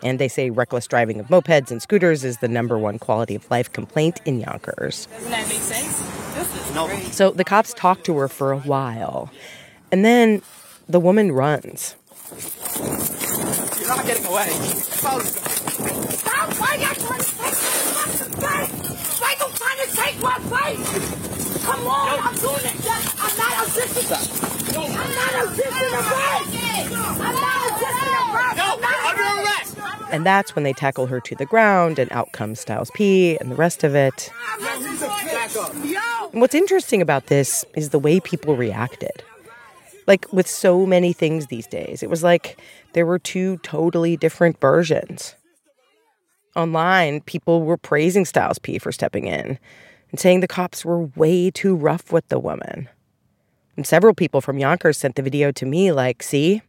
And 0.03 0.19
they 0.19 0.29
say 0.29 0.51
reckless 0.51 0.87
driving 0.87 1.19
of 1.21 1.27
mopeds 1.27 1.71
and 1.71 1.83
scooters 1.83 2.25
is 2.25 2.39
the 2.39 2.49
number 2.49 2.79
one 2.79 2.99
quality 2.99 3.35
of 3.35 3.51
life 3.51 3.73
complaint 3.73 4.21
in 4.25 4.41
Yonkers. 4.41 5.07
Doesn't 5.07 5.31
that 5.31 5.49
make 5.49 5.59
sense? 5.59 5.99
This 6.35 6.55
is 6.69 6.75
No. 6.75 6.87
great. 6.87 7.13
So 7.13 7.31
the 7.31 7.45
cops 7.45 7.75
talk 7.75 8.05
to 8.05 8.17
her 8.19 8.29
for 8.29 8.53
a 8.53 8.59
while. 8.59 9.31
And 9.91 10.05
then 10.05 10.43
the 10.89 11.01
woman 11.01 11.33
runs. 11.33 11.97
You're 12.79 13.89
not 13.89 14.07
getting 14.07 14.27
away. 14.27 14.49
Stop! 14.51 15.23
Why 16.59 16.75
you 16.75 16.87
trying 16.95 17.21
to 17.21 17.25
take 17.25 17.43
my 17.95 18.07
place? 18.37 18.71
Why 19.19 19.33
you 19.39 19.47
trying 19.55 19.81
to 19.81 19.97
take 19.97 20.23
my 20.23 20.39
place? 20.49 20.89
Come 21.65 21.87
on, 21.87 22.19
I'm 22.21 22.35
doing 22.35 22.65
it. 22.65 22.77
I'm 23.19 23.37
not 23.39 23.67
assisting. 23.67 24.09
I'm 24.77 24.93
not 24.95 25.35
assisting 25.45 25.91
the 25.91 26.03
break. 26.09 26.45
I'm 27.19 27.35
not 27.35 27.61
assisting 27.73 28.13
the 28.13 28.25
break. 28.33 28.57
No, 28.57 28.67
under 28.75 28.87
arrest. 28.87 28.98
And 30.11 30.25
that's 30.25 30.55
when 30.55 30.65
they 30.65 30.73
tackle 30.73 31.07
her 31.07 31.21
to 31.21 31.35
the 31.35 31.45
ground, 31.45 31.99
and 31.99 32.11
out 32.13 32.33
comes 32.33 32.61
Styles 32.61 32.91
P 32.95 33.37
and 33.39 33.51
the 33.51 33.57
rest 33.57 33.85
of 33.85 33.95
it. 33.95 34.31
And 36.33 36.41
what's 36.41 36.55
interesting 36.55 37.03
about 37.03 37.27
this 37.27 37.65
is 37.75 37.91
the 37.91 37.99
way 37.99 38.21
people 38.21 38.57
reacted. 38.57 39.23
Like 40.07 40.33
with 40.33 40.47
so 40.49 40.87
many 40.87 41.13
things 41.13 41.47
these 41.47 41.67
days, 41.67 42.03
it 42.03 42.09
was 42.09 42.23
like 42.23 42.59
there 42.95 43.05
were 43.05 43.19
two 43.19 43.59
totally 43.59 44.17
different 44.17 44.59
versions. 44.61 45.35
Online, 46.57 47.21
people 47.21 47.63
were 47.63 47.77
praising 47.77 48.25
Styles 48.25 48.59
P 48.59 48.79
for 48.79 48.91
stepping 48.91 49.27
in 49.27 49.59
and 50.11 50.19
saying 50.19 50.41
the 50.41 50.49
cops 50.49 50.85
were 50.85 51.03
way 51.17 51.51
too 51.51 51.77
rough 51.77 52.11
with 52.11 52.27
the 52.29 52.39
woman. 52.39 52.89
And 53.77 53.87
several 53.87 54.15
people 54.15 54.41
from 54.41 54.59
Yonkers 54.59 54.97
sent 54.97 55.17
the 55.17 55.23
video 55.23 55.53
to 55.53 55.67
me, 55.67 55.93
like, 55.93 56.23
see? 56.23 56.63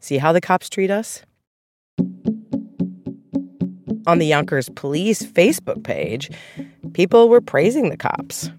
See 0.00 0.18
how 0.18 0.32
the 0.32 0.40
cops 0.40 0.68
treat 0.68 0.90
us? 0.90 1.22
On 4.06 4.18
the 4.18 4.26
Yonkers 4.26 4.68
Police 4.70 5.22
Facebook 5.22 5.82
page, 5.84 6.30
people 6.94 7.28
were 7.28 7.40
praising 7.40 7.90
the 7.90 7.96
cops. 7.96 8.50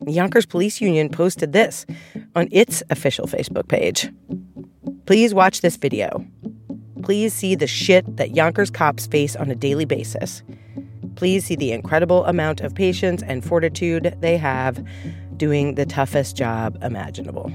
The 0.00 0.12
Yonkers 0.12 0.46
Police 0.46 0.80
Union 0.80 1.08
posted 1.08 1.52
this 1.52 1.86
on 2.34 2.48
its 2.50 2.82
official 2.90 3.26
Facebook 3.26 3.68
page. 3.68 4.10
Please 5.06 5.34
watch 5.34 5.60
this 5.60 5.76
video. 5.76 6.24
Please 7.02 7.34
see 7.34 7.54
the 7.54 7.66
shit 7.66 8.16
that 8.16 8.34
Yonkers 8.34 8.70
cops 8.70 9.06
face 9.06 9.36
on 9.36 9.50
a 9.50 9.54
daily 9.54 9.84
basis. 9.84 10.42
Please 11.16 11.44
see 11.44 11.56
the 11.56 11.72
incredible 11.72 12.24
amount 12.24 12.60
of 12.60 12.74
patience 12.74 13.22
and 13.22 13.44
fortitude 13.44 14.16
they 14.20 14.36
have 14.36 14.84
doing 15.36 15.74
the 15.74 15.86
toughest 15.86 16.36
job 16.36 16.78
imaginable. 16.82 17.52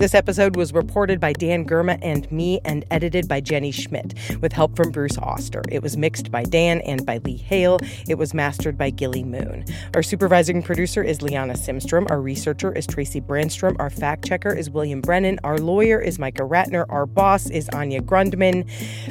This 0.00 0.14
episode 0.14 0.56
was 0.56 0.72
reported 0.72 1.20
by 1.20 1.34
Dan 1.34 1.66
Girma 1.66 1.98
and 2.00 2.32
me 2.32 2.58
and 2.64 2.86
edited 2.90 3.28
by 3.28 3.42
Jenny 3.42 3.70
Schmidt 3.70 4.14
with 4.40 4.50
help 4.50 4.74
from 4.74 4.90
Bruce 4.92 5.18
Auster. 5.18 5.60
It 5.70 5.82
was 5.82 5.98
mixed 5.98 6.30
by 6.30 6.42
Dan 6.42 6.80
and 6.86 7.04
by 7.04 7.18
Lee 7.18 7.36
Hale. 7.36 7.78
It 8.08 8.14
was 8.14 8.32
mastered 8.32 8.78
by 8.78 8.88
Gilly 8.88 9.24
Moon. 9.24 9.62
Our 9.92 10.02
supervising 10.02 10.62
producer 10.62 11.02
is 11.02 11.20
Liana 11.20 11.52
Simstrom. 11.52 12.10
Our 12.10 12.22
researcher 12.22 12.72
is 12.72 12.86
Tracy 12.86 13.20
Brandstrom. 13.20 13.76
Our 13.78 13.90
fact 13.90 14.26
checker 14.26 14.54
is 14.54 14.70
William 14.70 15.02
Brennan. 15.02 15.38
Our 15.44 15.58
lawyer 15.58 16.00
is 16.00 16.18
Micah 16.18 16.44
Ratner. 16.44 16.86
Our 16.88 17.04
boss 17.04 17.50
is 17.50 17.68
Anya 17.74 18.00
Grundmann. 18.00 18.66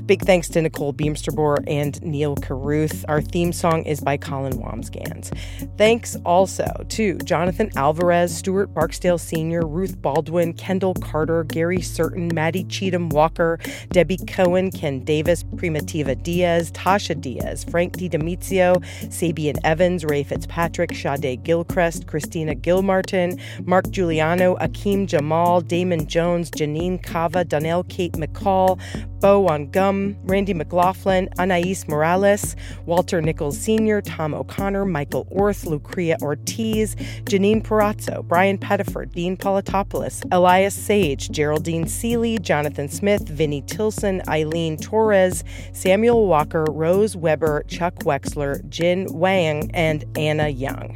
Big 0.08 0.24
thanks 0.24 0.50
to 0.50 0.62
Nicole 0.64 0.96
Beemsterboer 0.96 1.66
and 1.68 2.02
Neal 2.02 2.36
Carruth. 2.36 3.06
Our 3.08 3.22
theme 3.22 3.54
song 3.54 3.84
is 3.84 4.02
by 4.02 4.18
Colin 4.18 4.54
Wamsgans. 4.54 5.38
Thanks 5.78 6.16
also 6.26 6.66
to 6.90 7.20
Jonathan 7.20 7.70
Alvarez, 7.76 8.36
Stuart 8.36 8.74
Barksdale 8.74 9.20
Sr., 9.20 9.68
Ruth 9.68 10.02
Baldwin, 10.02 10.54
Carter, 11.02 11.44
Gary 11.44 11.82
Certain, 11.82 12.30
Maddie 12.34 12.64
Cheatham 12.66 13.10
Walker, 13.10 13.60
Debbie 13.90 14.18
Cohen, 14.28 14.72
Ken 14.72 15.04
Davis, 15.04 15.44
Primitiva 15.44 16.22
Diaz, 16.22 16.72
Tasha 16.72 17.20
Diaz, 17.20 17.64
Frank 17.64 17.98
DiDomizio, 17.98 18.84
Sabian 19.10 19.58
Evans, 19.64 20.06
Ray 20.06 20.24
Fitzpatrick, 20.24 20.96
Sade 20.96 21.44
Gilchrist, 21.44 22.08
Christina 22.08 22.56
Gilmartin, 22.56 23.40
Mark 23.66 23.90
Giuliano, 23.92 24.56
Akeem 24.58 25.06
Jamal, 25.06 25.62
Damon 25.62 26.08
Jones, 26.08 26.50
Janine 26.52 27.02
Kava, 27.02 27.44
Donnell 27.44 27.84
Kate 27.86 28.14
McCall, 28.14 28.80
Bo 29.20 29.48
on 29.48 29.70
Gum, 29.70 30.16
Randy 30.24 30.54
McLaughlin, 30.54 31.30
Anais 31.38 31.88
Morales, 31.88 32.56
Walter 32.86 33.22
Nichols 33.22 33.60
Sr., 33.60 34.02
Tom 34.02 34.34
O'Connor, 34.34 34.86
Michael 34.86 35.28
Orth, 35.30 35.66
Lucria 35.66 36.22
Ortiz, 36.22 36.96
Janine 37.26 37.62
Perazzo, 37.62 38.26
Brian 38.26 38.58
Pettiford, 38.58 39.12
Dean 39.12 39.36
Politopoulos, 39.36 40.24
Elias 40.32 40.69
Sage, 40.70 41.30
Geraldine 41.32 41.88
Seeley, 41.88 42.38
Jonathan 42.40 42.90
Smith, 42.90 43.28
Vinnie 43.28 43.62
Tilson, 43.64 44.22
Eileen 44.28 44.78
Torres, 44.78 45.44
Samuel 45.74 46.28
Walker, 46.28 46.66
Rose 46.70 47.16
Weber, 47.16 47.64
Chuck 47.68 47.96
Wexler, 48.00 48.68
Jin 48.70 49.08
Wang, 49.12 49.70
and 49.74 50.06
Anna 50.18 50.50
Young. 50.50 50.96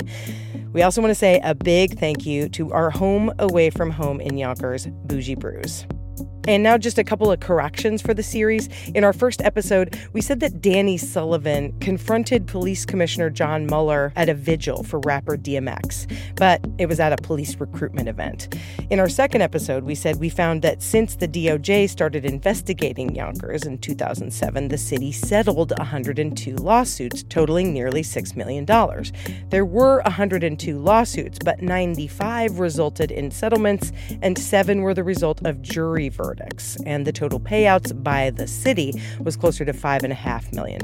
We 0.74 0.82
also 0.82 1.02
want 1.02 1.12
to 1.12 1.16
say 1.16 1.40
a 1.44 1.54
big 1.54 2.00
thank 2.00 2.26
you 2.26 2.50
to 2.50 2.72
our 2.72 2.90
home 2.90 3.32
away 3.40 3.70
from 3.70 3.92
home 3.92 4.20
in 4.20 4.38
Yonkers, 4.38 4.88
Bougie 5.06 5.36
Brews. 5.36 5.86
And 6.46 6.62
now, 6.62 6.78
just 6.78 6.98
a 6.98 7.06
couple 7.06 7.32
of 7.32 7.40
corrections 7.40 8.02
for 8.02 8.14
the 8.14 8.22
series. 8.22 8.68
In 8.94 9.06
our 9.06 9.14
first 9.14 9.42
episode, 9.42 9.98
we 10.12 10.20
said 10.20 10.42
that 10.42 10.60
Danny 10.60 10.98
Sullivan 10.98 11.72
confronted 11.80 12.48
Police 12.48 12.86
Commissioner 12.86 13.30
John 13.30 13.66
Mueller 13.66 14.12
at 14.18 14.28
a 14.28 14.34
vigil 14.34 14.84
for 14.84 15.00
rapper 15.06 15.38
DMX, 15.38 16.14
but 16.36 16.60
it 16.78 16.88
was 16.88 17.00
at 17.00 17.14
a 17.14 17.16
police 17.16 17.56
recruitment 17.56 18.10
event. 18.10 18.58
In 18.90 19.00
our 19.00 19.08
second 19.08 19.42
episode, 19.42 19.86
we 19.86 19.96
said 19.96 20.18
we 20.18 20.28
found 20.28 20.64
that 20.64 20.84
since 20.84 21.16
the 21.16 21.30
DOJ 21.30 21.90
started 21.90 22.26
investigating 22.26 23.16
Yonkers 23.16 23.64
in 23.64 23.78
2007, 23.78 24.68
the 24.68 24.78
city 24.78 25.14
settled 25.14 25.72
102 25.78 26.58
lawsuits, 26.58 27.24
totaling 27.24 27.72
nearly 27.72 28.02
$6 28.02 28.36
million. 28.36 28.66
There 29.50 29.66
were 29.66 30.02
102 30.02 30.78
lawsuits, 30.78 31.40
but 31.42 31.62
95 31.62 32.60
resulted 32.60 33.12
in 33.12 33.32
settlements, 33.32 33.94
and 34.22 34.38
seven 34.38 34.82
were 34.82 34.94
the 34.94 35.06
result 35.06 35.40
of 35.46 35.62
jury 35.62 36.10
verdicts 36.10 36.33
verdicts, 36.34 36.78
and 36.86 37.06
the 37.06 37.12
total 37.12 37.40
payouts 37.40 38.04
by 38.04 38.30
the 38.32 38.48
city 38.48 38.94
was 39.20 39.36
closer 39.36 39.66
to 39.66 39.74
$5.5 39.74 40.54
million. 40.54 40.82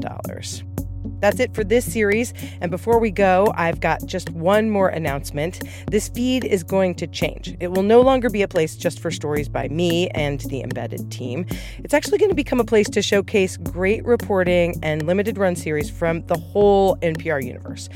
That's 1.20 1.40
it 1.40 1.54
for 1.54 1.64
this 1.64 1.90
series. 1.90 2.32
And 2.60 2.70
before 2.70 2.98
we 2.98 3.10
go, 3.10 3.52
I've 3.56 3.80
got 3.80 4.04
just 4.06 4.30
one 4.30 4.70
more 4.70 4.88
announcement. 4.88 5.62
This 5.90 6.08
feed 6.08 6.44
is 6.44 6.62
going 6.62 6.94
to 6.96 7.06
change. 7.06 7.56
It 7.60 7.68
will 7.68 7.82
no 7.82 8.00
longer 8.00 8.30
be 8.30 8.42
a 8.42 8.48
place 8.48 8.76
just 8.76 9.00
for 9.00 9.10
stories 9.10 9.48
by 9.48 9.68
me 9.68 10.08
and 10.10 10.40
the 10.40 10.62
embedded 10.62 11.10
team. 11.10 11.46
It's 11.78 11.94
actually 11.94 12.18
going 12.18 12.30
to 12.30 12.36
become 12.36 12.60
a 12.60 12.64
place 12.64 12.88
to 12.90 13.02
showcase 13.02 13.56
great 13.56 14.04
reporting 14.04 14.78
and 14.82 15.06
limited 15.06 15.36
run 15.38 15.56
series 15.56 15.90
from 15.90 16.22
the 16.26 16.38
whole 16.38 16.96
NPR 16.96 17.44
universe. 17.44 17.88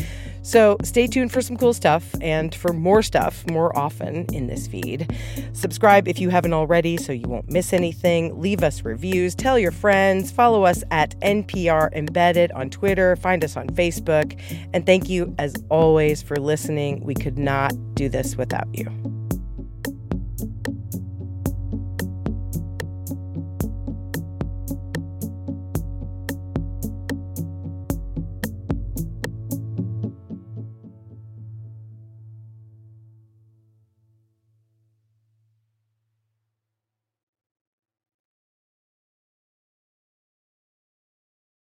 So 0.45 0.77
stay 0.83 1.07
tuned 1.07 1.33
for 1.33 1.41
some 1.41 1.57
cool 1.57 1.73
stuff 1.73 2.15
and 2.21 2.55
for 2.55 2.75
more 2.75 3.03
stuff 3.03 3.49
more 3.51 3.77
often 3.77 4.27
in 4.35 4.47
this 4.47 4.67
feed. 4.67 5.11
Subscribe 5.55 6.07
if 6.07 6.21
you 6.21 6.29
haven't 6.29 6.53
already 6.53 6.99
so 6.99 7.15
you 7.15 7.27
won't 7.27 7.51
miss 7.51 7.73
anything. 7.73 8.39
Leave 8.39 8.63
us 8.63 8.85
reviews, 8.85 9.35
tell 9.35 9.59
your 9.59 9.73
friends, 9.73 10.31
follow 10.31 10.65
us 10.65 10.85
at 10.91 11.19
NPR 11.21 11.91
Embedded 11.95 12.53
on 12.53 12.69
Twitter, 12.69 13.17
find 13.17 13.43
us 13.43 13.57
on 13.57 13.69
Facebook. 13.69 14.39
And 14.75 14.85
thank 14.85 15.09
you, 15.09 15.35
as 15.39 15.55
always, 15.71 16.23
for 16.23 16.37
listening. 16.37 17.03
We 17.03 17.15
could 17.15 17.39
not 17.39 17.73
do 17.95 18.11
this 18.11 18.37
without 18.37 18.69
you. 18.75 19.14